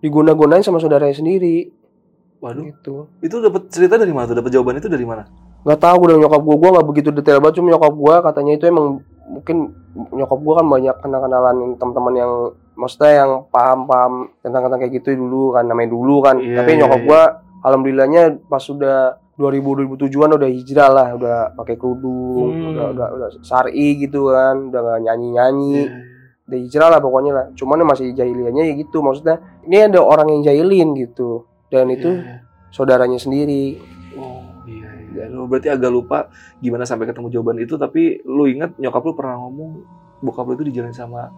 diguna-gunain 0.00 0.64
sama 0.64 0.80
saudaranya 0.80 1.16
sendiri 1.16 1.68
Waduh, 2.38 2.64
gitu. 2.66 2.94
itu 3.18 3.36
dapat 3.38 3.62
cerita 3.68 3.96
dari 3.96 4.12
mana? 4.12 4.28
Dapat 4.28 4.50
jawaban 4.50 4.76
itu 4.76 4.86
dari 4.86 5.02
mana? 5.02 5.24
Gak 5.62 5.80
tahu 5.80 5.96
gue 6.04 6.20
nyokap 6.20 6.40
gue, 6.40 6.56
gue 6.56 6.70
gak 6.72 6.86
begitu 6.86 7.08
detail 7.10 7.38
banget 7.40 7.58
cuma 7.58 7.74
nyokap 7.74 7.92
gue 7.92 8.14
katanya 8.22 8.52
itu 8.54 8.64
emang 8.66 8.86
mungkin 9.26 9.56
nyokap 10.12 10.38
gue 10.38 10.54
kan 10.54 10.66
banyak 10.66 10.94
kenal-kenalan 11.00 11.56
teman-teman 11.74 12.14
yang 12.14 12.32
maksudnya 12.74 13.12
yang 13.18 13.30
paham-paham 13.48 14.12
tentang 14.38 14.62
tentang 14.62 14.78
kayak 14.78 14.94
gitu 14.94 15.16
dulu 15.16 15.50
kan 15.50 15.64
namanya 15.64 15.90
dulu 15.90 16.20
kan 16.20 16.38
Iya, 16.38 16.62
tapi 16.62 16.70
iya, 16.72 16.78
nyokap 16.80 17.00
iya. 17.00 17.06
gue 17.08 17.22
alhamdulillahnya 17.62 18.22
pas 18.46 18.62
sudah 18.62 18.98
2000 19.34 19.98
2007-an 19.98 20.30
udah 20.32 20.48
hijrah 20.48 20.88
lah 20.88 21.08
udah 21.12 21.36
pakai 21.52 21.74
kerudung 21.74 22.48
Hmm. 22.52 22.70
udah 22.72 22.86
udah 22.94 23.06
udah 23.12 23.28
sari 23.42 23.98
gitu 23.98 24.30
kan 24.30 24.70
udah 24.70 24.80
gak 24.86 25.00
nyanyi-nyanyi 25.02 25.76
Iya. 25.82 25.98
udah 26.46 26.58
hijrah 26.62 26.88
lah 26.88 27.00
pokoknya 27.02 27.32
lah 27.32 27.46
cuman 27.52 27.82
masih 27.82 28.12
jahiliannya 28.12 28.64
ya 28.64 28.74
gitu 28.78 29.02
maksudnya 29.02 29.36
ini 29.66 29.82
ada 29.82 29.98
orang 29.98 30.30
yang 30.30 30.42
jahilin 30.46 30.94
gitu 30.94 31.42
dan 31.68 31.86
itu 31.88 32.10
Iya. 32.12 32.42
saudaranya 32.70 33.16
sendiri 33.16 33.80
Oh 34.16 34.40
iya, 34.64 34.88
iya. 35.12 35.24
Lu 35.28 35.44
berarti 35.44 35.68
agak 35.68 35.92
lupa 35.92 36.32
gimana 36.56 36.88
sampai 36.88 37.04
ketemu 37.04 37.28
jawaban 37.28 37.60
itu, 37.60 37.76
tapi 37.76 38.24
lu 38.24 38.48
inget 38.48 38.72
nyokap 38.76 39.04
lu 39.04 39.12
pernah 39.12 39.36
ngomong 39.36 39.84
bokap 40.18 40.48
lu 40.48 40.56
itu 40.56 40.72
dijalin 40.72 40.90
sama 40.90 41.28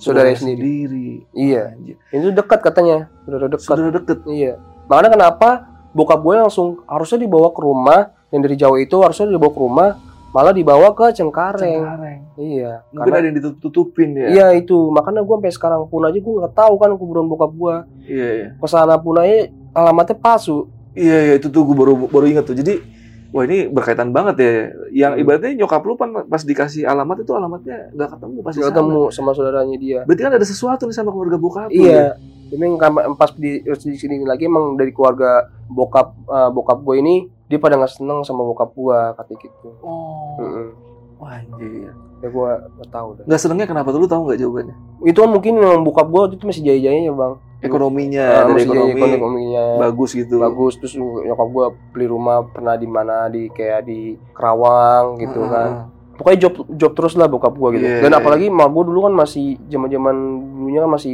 Saudaranya 0.00 0.32
saudaranya 0.32 0.38
sendiri. 0.40 1.28
Iya. 1.30 1.76
Anjir. 1.76 1.96
itu 2.08 2.28
dekat 2.32 2.60
katanya 2.64 3.12
sudah 3.22 3.38
dekat 3.44 3.60
Saudara 3.60 3.90
deket. 3.92 4.18
Iya. 4.24 4.56
Makanya 4.88 5.10
kenapa 5.12 5.48
bokap 5.92 6.24
gue 6.24 6.34
langsung 6.40 6.80
harusnya 6.88 7.20
dibawa 7.20 7.52
ke 7.52 7.60
rumah 7.60 8.00
yang 8.32 8.40
dari 8.40 8.56
Jawa 8.56 8.80
itu 8.80 8.96
harusnya 8.96 9.28
dibawa 9.28 9.52
ke 9.52 9.60
rumah 9.60 9.88
malah 10.32 10.56
dibawa 10.56 10.88
ke 10.96 11.12
Cengkareng. 11.12 11.84
Cengkareng. 11.84 12.20
Iya. 12.40 12.72
Mungkin 12.88 12.96
Karena 12.96 13.16
ada 13.20 13.26
yang 13.28 13.36
ditutup-tutupin 13.36 14.08
ya. 14.16 14.26
iya 14.32 14.46
itu 14.56 14.88
makanya 14.88 15.20
gue 15.20 15.36
sampai 15.36 15.52
sekarang 15.52 15.84
pun 15.86 16.00
aja 16.02 16.16
gue 16.16 16.34
nggak 16.40 16.54
tahu 16.56 16.74
kan 16.80 16.96
kuburan 16.96 17.28
bokap 17.28 17.52
gue. 17.52 17.74
Iya, 18.08 18.28
iya. 18.40 18.48
Ke 18.56 18.66
sana 18.66 18.96
pun 18.96 19.20
aja 19.20 19.52
alamatnya 19.72 20.16
palsu. 20.16 20.68
Iya, 20.92 21.18
iya, 21.24 21.34
itu 21.40 21.48
tuh 21.48 21.64
gue 21.64 21.76
baru 21.76 21.96
baru 22.08 22.26
ingat 22.28 22.44
tuh. 22.48 22.56
Jadi 22.56 22.92
Wah 23.32 23.48
ini 23.48 23.64
berkaitan 23.64 24.12
banget 24.12 24.36
ya. 24.44 24.52
Yang 24.92 25.12
Hmm. 25.16 25.22
ibaratnya 25.24 25.52
nyokap 25.64 25.80
lu 25.88 25.96
pas 26.28 26.42
dikasih 26.44 26.84
alamat 26.84 27.24
itu 27.24 27.32
alamatnya 27.32 27.88
nggak 27.96 28.10
ketemu 28.12 28.38
pas 28.44 28.52
Gak 28.52 28.68
ketemu 28.68 29.00
sama 29.08 29.30
saudaranya 29.32 29.76
dia. 29.80 30.00
Berarti 30.04 30.20
kan 30.20 30.32
ada 30.36 30.44
sesuatu 30.44 30.84
nih 30.84 30.92
sama 30.92 31.10
keluarga 31.16 31.40
bokap 31.40 31.72
lu 31.72 31.80
ya? 31.80 31.80
Iya. 31.80 32.06
Ini 32.52 32.76
yang 32.76 33.16
pas 33.16 33.32
di, 33.32 33.64
di 33.64 33.96
sini 33.96 34.20
lagi 34.28 34.44
emang 34.44 34.76
dari 34.76 34.92
keluarga 34.92 35.48
bokap 35.64 36.12
eh, 36.28 36.50
bokap 36.52 36.84
gue 36.84 36.96
ini 37.00 37.14
dia 37.48 37.56
pada 37.56 37.80
nggak 37.80 37.96
seneng 37.96 38.20
sama 38.20 38.44
bokap 38.44 38.76
gue 38.76 38.98
kata 39.16 39.32
gitu. 39.40 39.68
Oh, 39.80 40.36
Mm-mm. 40.36 40.68
wah 41.16 41.32
anjir. 41.32 41.88
Ya 42.20 42.28
gue 42.28 42.50
nggak 42.76 42.90
tahu 42.92 43.08
dah. 43.16 43.24
Nggak 43.24 43.40
senengnya 43.40 43.64
kenapa 43.64 43.88
tuh 43.96 44.00
lu 44.04 44.08
tahu 44.12 44.28
nggak 44.28 44.44
jawabannya? 44.44 44.76
Itu 45.08 45.24
kan 45.24 45.30
mungkin 45.32 45.56
yang 45.56 45.80
bokap 45.80 46.12
gue 46.12 46.20
waktu 46.20 46.36
itu 46.36 46.44
masih 46.44 46.62
jaya-jayanya 46.68 47.16
bang. 47.16 47.32
Ekonominya, 47.62 48.26
Ah, 48.26 48.44
dari 48.44 48.66
ekonomi 48.66 48.90
ekonominya 48.98 49.64
bagus 49.80 50.10
gitu. 50.12 50.36
bagus 50.36 50.74
terus 50.76 50.94
nyokap 50.98 51.48
gue 51.48 51.64
beli 51.90 52.06
rumah 52.06 52.42
pernah 52.44 52.74
di 52.74 52.86
mana 52.86 53.26
di 53.26 53.46
kayak 53.48 53.80
di 53.82 54.00
Kerawang 54.32 55.16
gitu 55.16 55.40
Heeh. 55.40 55.48
kan. 55.48 55.70
Pokoknya 56.12 56.38
job 56.40 56.54
job 56.68 56.92
terus 56.92 57.14
lah 57.14 57.24
bokap 57.24 57.54
gue 57.54 57.68
gitu. 57.72 57.86
Iya, 57.86 58.02
Dan 58.02 58.10
iya. 58.10 58.18
apalagi 58.18 58.46
emak 58.46 58.68
gue 58.68 58.84
dulu 58.84 59.06
kan 59.06 59.14
masih 59.14 59.56
zaman-zaman 59.64 60.14
dulunya 60.52 60.80
kan 60.80 60.90
masih 60.92 61.12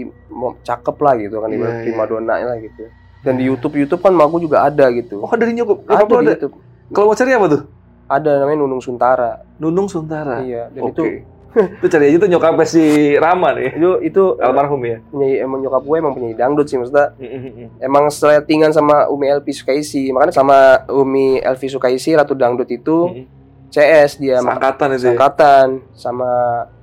cakep 0.63 0.97
lah 0.97 1.15
gitu 1.17 1.37
kan 1.39 1.49
Iya, 1.49 1.57
ibarat 1.57 1.75
iya. 1.75 1.83
primadona 1.85 2.35
lah 2.43 2.57
gitu. 2.59 2.85
Dan 3.19 3.35
di 3.35 3.45
YouTube 3.45 3.75
YouTube 3.77 4.01
kan 4.01 4.11
emak 4.11 4.27
gue 4.29 4.41
juga 4.43 4.65
ada 4.65 4.85
gitu. 4.91 5.21
Oh 5.21 5.33
dari 5.33 5.53
nyokap, 5.53 5.85
ada 5.87 6.03
lu 6.03 6.09
di 6.09 6.17
ada. 6.19 6.33
YouTube. 6.35 6.55
Kalau 6.89 7.07
mau 7.07 7.17
cari 7.17 7.31
apa 7.31 7.47
tuh? 7.47 7.63
Ada 8.09 8.31
namanya 8.41 8.59
Nunung 8.59 8.81
Suntara. 8.81 9.31
Nunung 9.59 9.85
Suntara. 9.87 10.41
Iya, 10.41 10.73
dan 10.73 10.81
Oke. 10.83 10.91
itu 10.91 11.03
itu 11.49 11.87
cari 11.87 12.05
aja 12.07 12.19
tuh 12.19 12.29
nyokapnya 12.29 12.65
si 12.65 12.85
Rama 13.15 13.51
nih. 13.53 13.73
itu 13.75 13.91
itu 14.05 14.23
Almarhum 14.37 14.81
ya. 14.81 15.01
penyanyi 15.07 15.37
emang 15.39 15.59
nyokap 15.59 15.83
gue 15.83 15.97
emang 15.97 16.13
penyanyi 16.13 16.35
dangdut 16.35 16.67
sih 16.67 16.77
maksudnya 16.77 17.17
emang 17.79 18.09
settingan 18.09 18.71
sama 18.71 19.09
Umi 19.09 19.27
Elvi 19.27 19.51
Sukaisi 19.51 20.13
makanya 20.13 20.35
sama 20.35 20.59
Umi 20.87 21.41
Elvi 21.41 21.67
Sukaisi 21.67 22.13
Ratu 22.13 22.33
Dangdut 22.33 22.69
itu 22.69 23.25
CS 23.69 24.17
dia 24.17 24.39
Sangkatan 24.39 24.93
itu 24.93 25.05
ya. 25.05 25.13
angkatan 25.13 25.67
sama 25.93 26.29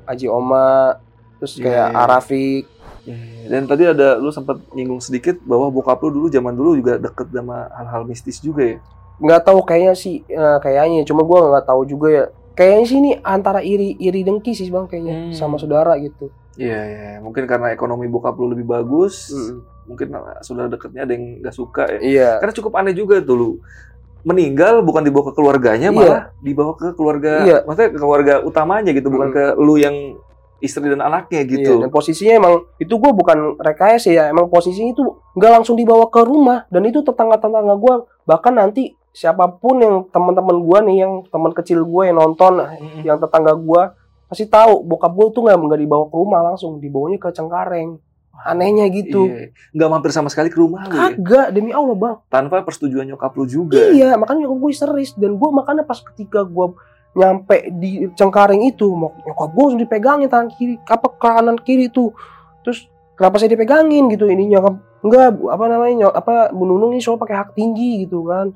Aji 0.04 0.26
Oma 0.26 0.98
terus 1.38 1.56
Iya, 1.56 1.64
kayak 1.64 1.88
iya. 1.88 1.98
Arafik 2.00 2.64
Iya, 3.06 3.48
Dan 3.48 3.70
tadi 3.70 3.86
ada 3.86 4.18
lu 4.18 4.30
sempat 4.30 4.58
nyinggung 4.74 4.98
sedikit 4.98 5.38
bahwa 5.40 5.70
bokap 5.70 6.02
lu 6.02 6.10
dulu 6.12 6.28
zaman 6.28 6.52
dulu 6.52 6.74
juga 6.74 6.98
deket 6.98 7.30
sama 7.30 7.70
hal-hal 7.72 8.02
mistis 8.02 8.38
juga 8.40 8.66
ya. 8.66 8.78
nggak 9.16 9.42
tahu 9.44 9.62
kayaknya 9.62 9.94
sih 9.94 10.26
eh, 10.26 10.58
kayaknya 10.58 11.06
cuma 11.06 11.22
gue 11.22 11.38
nggak 11.48 11.66
tahu 11.66 11.86
juga 11.86 12.08
ya 12.10 12.26
kayaknya 12.56 12.86
sih 12.86 12.98
ini 12.98 13.12
antara 13.20 13.60
iri 13.60 13.94
iri 13.96 14.24
dengki 14.24 14.52
sih 14.52 14.68
bang 14.68 14.88
kayaknya 14.88 15.16
Hmm. 15.30 15.34
sama 15.36 15.56
saudara 15.56 15.96
gitu 16.00 16.32
Iya, 16.56 16.80
iya. 16.88 17.12
Mungkin 17.20 17.52
karena 17.52 17.76
ekonomi 17.76 18.08
bokap 18.08 18.40
lu 18.40 18.48
lebih 18.48 18.64
bagus, 18.64 19.28
Mm. 19.28 19.60
mungkin 19.92 20.08
saudara 20.40 20.72
deketnya 20.72 21.04
ada 21.04 21.12
yang 21.12 21.44
nggak 21.44 21.52
suka 21.52 21.84
ya. 21.84 22.00
iya 22.00 22.30
Karena 22.40 22.56
cukup 22.56 22.80
aneh 22.80 22.96
juga 22.96 23.20
tuh 23.20 23.36
lu. 23.36 23.50
Meninggal 24.24 24.80
bukan 24.80 25.04
dibawa 25.04 25.30
ke 25.30 25.34
keluarganya, 25.36 25.92
Iya. 25.92 26.00
malah 26.00 26.22
dibawa 26.40 26.72
ke 26.74 26.96
keluarga, 26.96 27.44
Iya. 27.44 27.58
maksudnya 27.62 27.90
ke 27.92 28.00
keluarga 28.00 28.34
utamanya 28.40 28.90
gitu, 28.90 29.12
bukan 29.12 29.30
Mm. 29.30 29.36
ke 29.36 29.44
lu 29.60 29.76
yang 29.76 29.96
istri 30.64 30.88
dan 30.88 31.04
anaknya 31.04 31.44
Iya, 31.44 31.52
gitu. 31.52 31.74
dan 31.78 31.92
posisinya 31.92 32.34
emang 32.40 32.54
itu 32.80 32.94
gue 32.96 33.12
bukan 33.12 33.60
rekayasa 33.60 34.10
ya, 34.10 34.24
emang 34.32 34.48
posisinya 34.48 34.96
itu 34.96 35.04
nggak 35.36 35.52
langsung 35.52 35.76
dibawa 35.76 36.08
ke 36.08 36.24
rumah 36.24 36.64
dan 36.72 36.88
itu 36.88 37.04
tetangga-tetangga 37.04 37.76
gue 37.76 37.96
bahkan 38.24 38.56
nanti 38.56 38.96
siapa 39.16 39.48
pun 39.50 39.80
yang 39.80 39.96
teman-teman 40.06 40.60
gue 40.60 40.80
nih 40.84 40.98
yang 41.00 41.24
teman 41.26 41.50
kecil 41.50 41.82
gue 41.82 42.04
yang 42.06 42.18
nonton 42.18 42.60
Mm-mm. 42.60 43.02
yang 43.02 43.16
tetangga 43.16 43.56
gue 43.56 43.82
pasti 44.26 44.44
tahu 44.46 44.84
bokap 44.84 45.08
gue 45.10 45.26
tuh 45.32 45.42
nggak 45.42 45.56
nggak 45.56 45.80
dibawa 45.80 46.04
ke 46.06 46.16
rumah 46.16 46.42
langsung 46.44 46.78
dibawanya 46.78 47.16
ke 47.16 47.32
Cengkareng 47.32 47.96
anehnya 48.38 48.84
gitu 48.90 49.26
Iya. 49.26 49.56
Nggak 49.72 49.90
mampir 49.90 50.12
sama 50.12 50.28
sekali 50.28 50.50
ke 50.50 50.60
rumah 50.60 50.84
lu 50.84 50.92
ya. 50.92 51.16
kagak 51.16 51.48
demi 51.50 51.72
Allah 51.72 51.96
bang 51.96 52.16
Tanpa 52.28 52.60
persetujuan 52.60 53.08
nyokap 53.08 53.32
lu 53.34 53.48
juga. 53.48 53.80
iya 53.90 54.14
makanya 54.14 54.44
nyokap 54.44 54.60
gue 54.60 54.70
histeris 54.70 55.16
dan 55.16 55.32
gue 55.34 55.50
makanya 55.50 55.82
pas 55.82 56.04
ketika 56.04 56.44
gue 56.44 56.76
nyampe 57.14 57.56
di 57.74 58.12
Cengkareng 58.12 58.60
itu 58.62 58.92
mau- 58.92 59.16
nyokap 59.24 59.50
gue 59.50 59.64
langsung 59.64 59.80
dipegangin 59.80 60.28
tangan 60.28 60.50
kiri 60.52 60.76
apa 60.84 61.08
kanan 61.16 61.56
kiri 61.58 61.88
tuh 61.88 62.12
terus 62.60 62.84
kenapa 63.14 63.40
saya 63.40 63.48
dipegangin 63.50 64.12
gitu 64.12 64.28
ini 64.28 64.52
nyokap 64.52 64.76
enggak 65.00 65.24
apa 65.48 65.64
namanya 65.66 65.94
nyok, 66.02 66.14
apa 66.14 66.34
Bu 66.52 66.66
Nunung 66.66 66.92
ini 66.92 67.00
soal 67.00 67.16
pakai 67.16 67.38
hak 67.38 67.54
tinggi 67.54 68.04
gitu 68.04 68.26
kan 68.26 68.52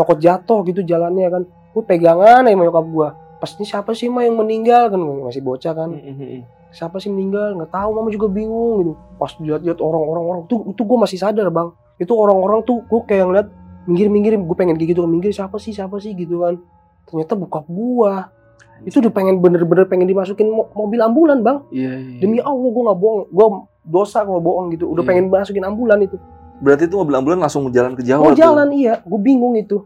takut 0.00 0.16
jatuh 0.16 0.64
gitu 0.64 0.80
jalannya 0.80 1.28
kan. 1.28 1.42
Gue 1.70 1.84
pegangan 1.84 2.42
ya 2.42 2.52
sama 2.52 2.64
nyokap 2.64 2.86
gue 2.88 3.08
pas 3.40 3.50
ini 3.56 3.64
siapa 3.64 3.90
sih 3.92 4.08
mah 4.08 4.22
yang 4.22 4.36
meninggal? 4.36 4.88
Kan 4.88 5.00
masih 5.00 5.40
bocah 5.40 5.72
kan. 5.72 5.90
Mm-mm. 5.92 6.44
siapa 6.70 7.00
sih 7.00 7.08
meninggal? 7.08 7.56
Nggak 7.56 7.72
tahu 7.72 7.90
mama 7.92 8.08
juga 8.08 8.28
bingung 8.28 8.72
gitu. 8.80 8.92
Pas 9.16 9.32
lihat-lihat 9.34 9.80
orang-orang 9.80 10.24
orang 10.24 10.40
tuh 10.44 10.68
itu 10.68 10.82
gue 10.84 10.98
masih 11.00 11.18
sadar 11.18 11.48
bang. 11.48 11.72
Itu 11.96 12.12
orang-orang 12.14 12.62
tuh 12.62 12.84
gue 12.84 13.00
kayak 13.04 13.24
ngeliat 13.26 13.46
minggir-minggir 13.88 14.36
gue 14.36 14.56
pengen 14.56 14.76
kayak 14.76 14.92
gitu 14.92 15.02
minggir 15.08 15.32
siapa 15.32 15.56
sih 15.56 15.72
siapa 15.72 15.96
sih? 15.98 16.12
gitu 16.12 16.44
kan. 16.44 16.60
Ternyata 17.08 17.32
bokap 17.34 17.64
gua. 17.66 18.28
Itu 18.80 19.02
udah 19.02 19.12
pengen 19.12 19.40
bener-bener 19.44 19.84
pengen 19.84 20.08
dimasukin 20.08 20.48
mo- 20.48 20.70
mobil 20.72 21.00
ambulan 21.00 21.42
bang. 21.42 21.58
Iya, 21.68 21.92
iya. 21.96 22.18
demi 22.22 22.38
Allah 22.40 22.68
gue 22.70 22.82
nggak 22.86 22.98
bohong. 23.00 23.22
Gue 23.28 23.46
dosa 23.84 24.22
kalau 24.22 24.40
bohong 24.40 24.70
gitu. 24.72 24.84
Udah 24.88 25.02
Iya. 25.04 25.08
pengen 25.10 25.24
masukin 25.28 25.64
ambulan 25.64 26.00
itu 26.00 26.16
Berarti 26.60 26.84
itu 26.84 26.94
mobil 26.94 27.14
ambulan 27.14 27.40
langsung 27.40 27.66
jalan 27.68 27.92
ke 27.92 28.02
Jawa 28.02 28.22
oh 28.22 28.30
tuh. 28.30 28.38
jalan 28.38 28.68
iya 28.70 29.00
gue 29.00 29.18
bingung 29.18 29.52
itu 29.54 29.80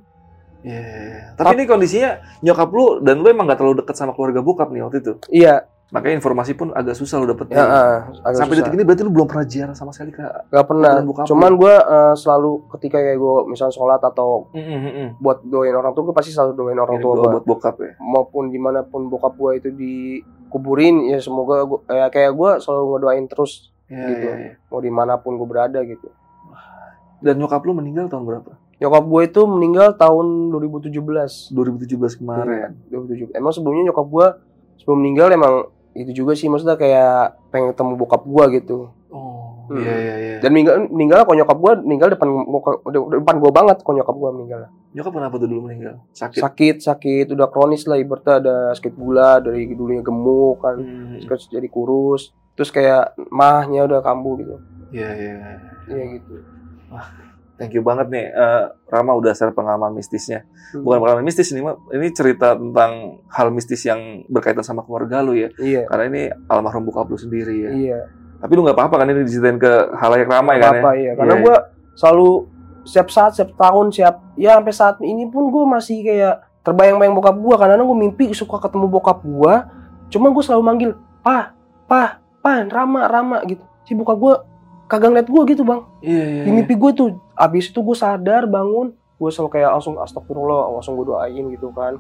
iya. 0.61 1.31
Tapi 1.33 1.55
ini 1.55 1.65
kondisinya 1.65 2.11
nyokap 2.41 2.69
lu 2.69 2.99
dan 2.99 3.19
lu 3.19 3.27
emang 3.27 3.45
gak 3.45 3.59
terlalu 3.59 3.81
dekat 3.81 3.95
sama 3.95 4.13
keluarga 4.13 4.41
bokap 4.41 4.69
nih 4.69 4.83
waktu 4.83 4.99
itu. 4.99 5.13
iya 5.29 5.67
Makanya 5.87 6.19
informasi 6.19 6.53
pun 6.53 6.73
agak 6.73 6.97
susah 6.97 7.17
lu 7.17 7.29
dapetnya. 7.29 7.55
ya, 7.55 7.63
ah, 7.63 7.99
agak 8.25 8.35
Sampai 8.37 8.55
susah. 8.57 8.67
detik 8.67 8.75
ini 8.75 8.83
berarti 8.83 9.03
lu 9.03 9.13
belum 9.13 9.27
pernah 9.27 9.47
ziarah 9.47 9.77
sama 9.77 9.93
sekali 9.93 10.11
ke 10.11 10.25
Gak 10.49 10.67
pernah 10.67 10.93
cuman 11.23 11.53
gue 11.55 11.75
selalu 12.15 12.51
ketika 12.73 12.99
kayak 12.99 13.15
gue 13.15 13.35
misalnya 13.47 13.71
sholat 13.71 14.01
atau 14.01 14.51
Mm-mm. 14.51 15.21
buat 15.21 15.45
doain 15.45 15.71
orang 15.71 15.93
tua 15.93 16.03
gue 16.05 16.17
pasti 16.17 16.33
selalu 16.33 16.53
doain 16.57 16.81
orang 16.81 16.99
tua 16.99 17.13
gue 17.15 17.29
buat 17.31 17.47
bokap 17.47 17.77
ya. 17.79 17.93
maupun 18.01 18.49
di 18.49 18.59
mana 18.59 18.83
pun 18.83 19.07
bokap 19.07 19.37
gue 19.37 19.51
itu 19.57 19.69
dikuburin 19.71 21.07
ya 21.07 21.19
semoga 21.19 21.63
gua, 21.63 21.81
ya 21.87 22.07
kayak 22.09 22.33
gue 22.33 22.51
selalu 22.59 22.83
ngedoain 22.91 23.27
terus 23.27 23.71
Iya, 23.85 24.01
Gitu. 24.09 24.25
iya, 24.25 24.35
iya. 24.41 24.53
mau 24.67 24.81
di 24.81 24.89
mana 24.89 25.15
pun 25.15 25.37
gue 25.37 25.45
berada 25.45 25.77
gitu 25.79 26.09
Dan 27.25 27.35
nyokap 27.37 27.61
lu 27.61 27.73
meninggal 27.73 28.07
tahun 28.07 28.25
berapa? 28.25 28.53
nyokap 28.75 29.05
gue 29.07 29.23
itu 29.25 29.41
meninggal 29.45 29.89
tahun 29.95 30.27
2017 30.51 30.93
2017 31.49 32.21
kemarin. 32.21 32.75
2017 32.87 33.33
emang 33.33 33.49
sebelumnya 33.49 33.89
nyokap 33.89 34.05
gue 34.05 34.27
sebelum 34.77 34.99
meninggal 34.99 35.31
emang 35.31 35.55
itu 35.93 36.11
juga 36.13 36.35
sih 36.35 36.47
maksudnya 36.47 36.75
kayak 36.75 37.39
pengen 37.49 37.71
ketemu 37.71 37.93
bokap 37.97 38.23
gue 38.23 38.45
gitu 38.53 38.79
Oh, 39.09 39.63
Hmm. 39.65 39.79
iya 39.79 39.95
iya 39.95 40.15
iya. 40.19 40.37
dan 40.39 40.51
meninggal 40.51 40.75
meninggal 40.85 41.23
kok 41.23 41.33
nyokap 41.33 41.57
gue 41.57 41.73
meninggal 41.83 42.09
depan 42.11 42.29
muka- 42.29 42.83
depan 43.15 43.35
gue 43.39 43.53
banget 43.55 43.77
kok 43.79 43.95
nyokap 43.95 44.13
gue 44.13 44.31
meninggal 44.35 44.61
Nyokap 44.91 45.13
kenapa 45.13 45.35
tuh 45.37 45.49
dulu 45.49 45.61
meninggal? 45.65 45.95
Sakit. 46.11 46.39
sakit 46.39 46.77
sakit 46.81 47.27
udah 47.31 47.47
kronis 47.47 47.83
lah 47.85 47.97
ibaratnya 47.97 48.35
ada 48.37 48.57
sakit 48.73 48.93
gula 48.93 49.39
dari 49.39 49.71
dulunya 49.71 50.03
gemuk 50.03 50.61
kan 50.61 50.77
Hmm. 50.77 51.17
terus 51.21 51.47
jadi 51.47 51.65
kurus 51.67 52.29
terus 52.53 52.69
kayak 52.69 53.15
mahnya 53.31 53.87
udah 53.87 54.01
kambuh 54.01 54.35
gitu 54.37 54.59
Iya 54.91 55.11
iya. 55.11 55.35
iya. 55.87 56.03
iya 56.11 56.21
Thank 57.55 57.71
you 57.71 57.87
banget 57.87 58.11
nih, 58.11 58.35
eh, 58.35 58.65
Rama 58.91 59.15
udah 59.15 59.31
share 59.31 59.55
pengalaman 59.55 59.95
mistisnya. 59.95 60.43
Hmm. 60.75 60.83
Bukan 60.83 60.99
pengalaman 60.99 61.23
mistis 61.23 61.55
ini, 61.55 61.63
mah 61.63 61.79
ini 61.95 62.11
cerita 62.11 62.59
tentang 62.59 63.23
hal 63.31 63.55
mistis 63.55 63.87
yang 63.87 64.27
berkaitan 64.27 64.67
sama 64.67 64.83
keluarga 64.83 65.23
lu 65.23 65.39
ya. 65.39 65.55
iya 65.63 65.87
Karena 65.87 66.05
ini 66.11 66.23
almarhum 66.51 66.83
bokap 66.83 67.07
lu 67.07 67.15
sendiri 67.15 67.55
ya. 67.55 67.71
iya 67.71 67.99
Tapi 68.43 68.53
lu 68.59 68.67
nggak 68.67 68.75
apa-apa 68.75 68.95
kan 69.01 69.07
ini 69.07 69.23
diceritain 69.23 69.57
ke 69.57 69.71
halayak 69.95 70.27
ramai 70.27 70.59
kan 70.59 70.75
ya? 70.75 70.83
apa 70.83 70.91
iya 70.99 71.13
karena 71.15 71.35
Iya, 71.39 71.43
gue 71.47 71.57
selalu 71.95 72.29
setiap 72.85 73.09
saat 73.09 73.31
setiap 73.39 73.55
tahun 73.57 73.87
siap 73.89 74.15
ya 74.35 74.59
sampai 74.59 74.75
saat 74.75 74.97
ini 75.01 75.31
pun 75.31 75.49
gue 75.49 75.65
masih 75.65 76.03
kayak 76.05 76.43
terbayang-bayang 76.61 77.15
bokap 77.15 77.39
gue 77.39 77.55
karena 77.55 77.81
gue 77.81 77.97
mimpi 77.97 78.25
suka 78.35 78.61
ketemu 78.61 78.87
bokap 78.91 79.23
gue 79.23 79.55
cuman 80.11 80.29
gue 80.35 80.43
selalu 80.45 80.63
manggil 80.67 80.91
pa 81.23 81.55
pa 81.87 82.19
pa 82.43 82.67
rama 82.67 83.09
rama 83.09 83.37
gitu 83.49 83.63
si 83.87 83.97
bokap 83.97 84.19
gue 84.21 84.35
kagak 84.87 85.09
ngeliat 85.09 85.27
gue 85.27 85.43
gitu 85.49 85.63
bang 85.63 85.81
Iya 86.01 86.25
iya. 86.25 86.43
di 86.45 86.51
mimpi 86.53 86.75
gue 86.75 86.91
tuh 86.93 87.09
abis 87.35 87.69
itu 87.69 87.79
gue 87.79 87.95
sadar 87.95 88.45
bangun 88.45 88.91
gue 88.93 89.31
selalu 89.31 89.51
kayak 89.53 89.71
langsung 89.73 89.97
astagfirullah 89.97 90.69
langsung 90.71 90.95
gue 90.95 91.07
doain 91.07 91.45
gitu 91.49 91.71
kan 91.71 91.97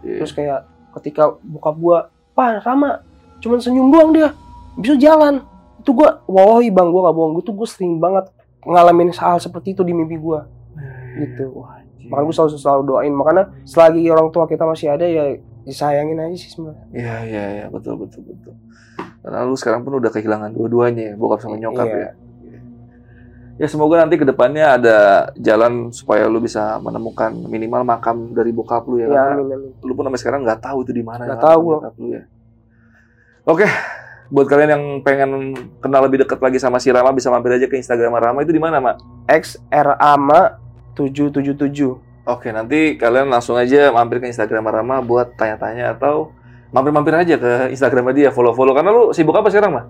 Iya. 0.00 0.22
terus 0.22 0.30
kayak 0.30 0.62
ketika 0.94 1.34
bokap 1.40 1.76
gue 1.76 1.98
pa 2.32 2.58
rama 2.60 3.02
cuman 3.38 3.58
senyum 3.58 3.88
doang 3.88 4.10
dia 4.10 4.30
bisa 4.74 4.94
jalan 4.94 5.42
itu 5.78 5.90
gue 5.90 6.08
wallahi 6.24 6.68
bang 6.68 6.86
gue 6.86 7.00
gak 7.00 7.12
bohong 7.12 7.32
gue 7.34 7.44
tuh 7.44 7.54
gue 7.54 7.66
sering 7.66 7.98
banget 7.98 8.30
ngalamin 8.60 9.10
hal 9.12 9.38
seperti 9.38 9.72
itu 9.72 9.82
di 9.82 9.90
mimpi 9.90 10.14
gue 10.14 10.40
gitu. 11.18 11.50
Wah, 11.52 11.78
anjing. 11.78 12.06
makanya 12.06 12.24
gue 12.24 12.34
selalu 12.34 12.50
selalu 12.56 12.82
doain 12.84 13.10
makanya 13.10 13.44
selagi 13.62 14.06
orang 14.06 14.28
tua 14.28 14.46
kita 14.46 14.62
masih 14.62 14.86
ada 14.88 15.02
ya 15.02 15.34
disayangin 15.62 16.16
aja 16.16 16.36
sih 16.36 16.48
sebenarnya 16.48 16.86
Iya 16.90 17.14
iya 17.24 17.44
iya 17.52 17.66
betul 17.68 17.98
betul 17.98 18.22
betul. 18.24 18.54
Karena 19.18 19.44
lu 19.44 19.52
sekarang 19.52 19.82
pun 19.82 19.98
udah 19.98 20.08
kehilangan 20.08 20.50
dua-duanya 20.50 21.12
ya, 21.12 21.14
bokap 21.14 21.38
sama 21.38 21.56
nyokap 21.56 21.84
Iya. 21.84 21.98
ya. 21.98 22.10
Ya 23.58 23.66
semoga 23.66 23.98
nanti 23.98 24.14
ke 24.14 24.22
depannya 24.22 24.78
ada 24.78 24.98
jalan 25.34 25.90
supaya 25.90 26.30
lu 26.30 26.38
bisa 26.38 26.78
menemukan 26.78 27.34
minimal 27.34 27.82
makam 27.82 28.30
dari 28.30 28.54
bokap 28.54 28.86
lu 28.86 29.02
ya. 29.02 29.10
ya 29.10 29.18
Karena 29.18 29.34
amin 29.34 29.46
amin 29.50 29.70
lu 29.82 29.92
pun 29.98 30.06
sampai 30.06 30.20
sekarang 30.22 30.40
nggak 30.46 30.62
tahu 30.62 30.78
itu 30.86 30.92
di 30.94 31.02
mana. 31.02 31.26
Nggak 31.26 31.38
makam 31.42 31.50
tahu 31.50 31.60
bokap 31.66 31.94
lu 31.98 32.08
ya. 32.14 32.22
Oke, 33.48 33.66
buat 34.30 34.46
kalian 34.46 34.70
yang 34.70 34.84
pengen 35.02 35.30
kenal 35.82 36.06
lebih 36.06 36.22
dekat 36.22 36.38
lagi 36.38 36.62
sama 36.62 36.78
si 36.78 36.92
Rama 36.94 37.10
bisa 37.10 37.34
mampir 37.34 37.50
aja 37.58 37.66
ke 37.66 37.74
Instagram 37.80 38.14
Rama 38.14 38.46
itu 38.46 38.54
di 38.54 38.62
mana, 38.62 38.78
Mak? 38.78 39.26
X 39.26 39.58
R 39.72 39.96
A 39.98 40.14
M 40.14 40.30
A 40.30 40.54
777 40.94 42.08
Oke, 42.28 42.52
nanti 42.52 43.00
kalian 43.00 43.32
langsung 43.32 43.56
aja 43.56 43.88
mampir 43.88 44.20
ke 44.20 44.28
Instagram 44.28 44.68
Rama 44.68 45.00
buat 45.00 45.32
tanya-tanya 45.32 45.96
atau 45.96 46.36
mampir-mampir 46.68 47.16
aja 47.16 47.40
ke 47.40 47.72
Instagram 47.72 48.12
dia, 48.12 48.28
follow-follow. 48.28 48.76
Karena 48.76 48.92
lu 48.92 49.16
sibuk 49.16 49.32
apa 49.32 49.48
sekarang, 49.48 49.72
mah? 49.72 49.84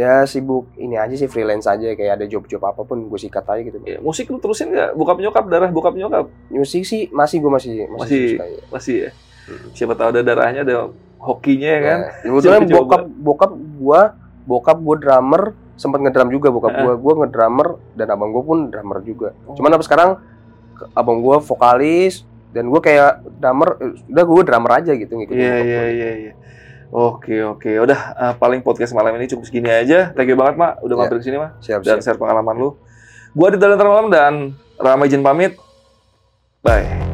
Ya 0.00 0.24
sibuk 0.24 0.72
ini 0.74 0.96
aja 0.96 1.12
sih 1.12 1.28
freelance 1.28 1.68
aja 1.68 1.92
kayak 1.92 2.12
ada 2.16 2.24
job-job 2.24 2.62
apa 2.64 2.80
pun 2.82 3.04
gue 3.04 3.20
sikat 3.20 3.44
aja 3.44 3.60
gitu. 3.60 3.76
Ya, 3.84 4.00
musik 4.00 4.32
lu 4.32 4.40
terusin 4.40 4.72
nggak? 4.72 4.96
Bokap 4.96 5.20
nyokap, 5.20 5.44
darah 5.44 5.68
bokap 5.68 5.92
nyokap? 5.92 6.24
Musik 6.48 6.88
sih 6.88 7.12
masih 7.12 7.36
gue 7.38 7.52
masih 7.52 7.70
masih, 7.84 7.92
Masih. 7.92 8.24
suka 8.32 8.44
ya. 8.46 8.60
Masih 8.72 8.96
ya? 8.96 9.10
Hmm. 9.44 9.68
Siapa 9.76 9.92
tahu 9.92 10.08
ada 10.08 10.20
darahnya, 10.22 10.60
ada 10.62 10.76
hokinya 11.20 11.68
ya 11.68 11.80
kan? 11.84 11.98
Nah, 12.00 12.12
kebetulan 12.24 12.60
Coba-coba. 12.64 12.80
bokap 12.80 13.02
bokap 13.20 13.50
gua 13.76 14.00
bokap 14.40 14.76
gua 14.80 14.96
drummer 14.96 15.42
sempat 15.76 15.98
ngedrum 16.00 16.28
juga 16.28 16.48
bokap 16.48 16.72
Heeh. 16.72 16.84
gua 16.86 16.94
gua 16.96 17.12
ngedrummer 17.20 17.68
dan 17.92 18.06
abang 18.08 18.30
gua 18.30 18.42
pun 18.42 18.58
drummer 18.72 18.98
juga. 19.02 19.28
Oh. 19.44 19.52
Cuman 19.52 19.76
apa 19.76 19.84
sekarang 19.84 20.10
abang 20.96 21.20
gua 21.20 21.44
vokalis 21.44 22.24
dan 22.50 22.72
gua 22.72 22.80
kayak 22.80 23.20
drummer 23.36 23.76
eh, 23.78 23.92
udah 24.08 24.24
gua 24.24 24.42
drummer 24.42 24.72
aja 24.80 24.92
gitu 24.94 25.12
ngikutin 25.12 25.36
Iya, 25.36 25.52
bokap 25.52 25.66
iya, 25.68 26.08
gua. 26.08 26.32
Oke, 26.90 27.38
oke. 27.46 27.70
Udah, 27.78 28.00
eh, 28.18 28.34
paling 28.34 28.66
podcast 28.66 28.90
malam 28.90 29.14
ini 29.14 29.30
cukup 29.30 29.46
segini 29.46 29.70
aja. 29.70 30.10
Thank 30.10 30.34
you 30.34 30.38
banget, 30.38 30.58
Mak. 30.58 30.82
Udah 30.82 30.94
mampir 30.98 31.22
ke 31.22 31.24
sini, 31.24 31.38
Mak. 31.38 31.62
Siap 31.62 31.80
Dan 31.86 32.02
siap. 32.02 32.14
share 32.14 32.18
pengalaman 32.18 32.54
lu. 32.58 32.68
Gua 33.30 33.54
di 33.54 33.58
Dalam 33.62 33.78
Malam 33.78 34.10
dan 34.10 34.34
Ramai 34.74 35.06
Jin 35.06 35.22
pamit. 35.22 35.54
Bye. 36.66 37.09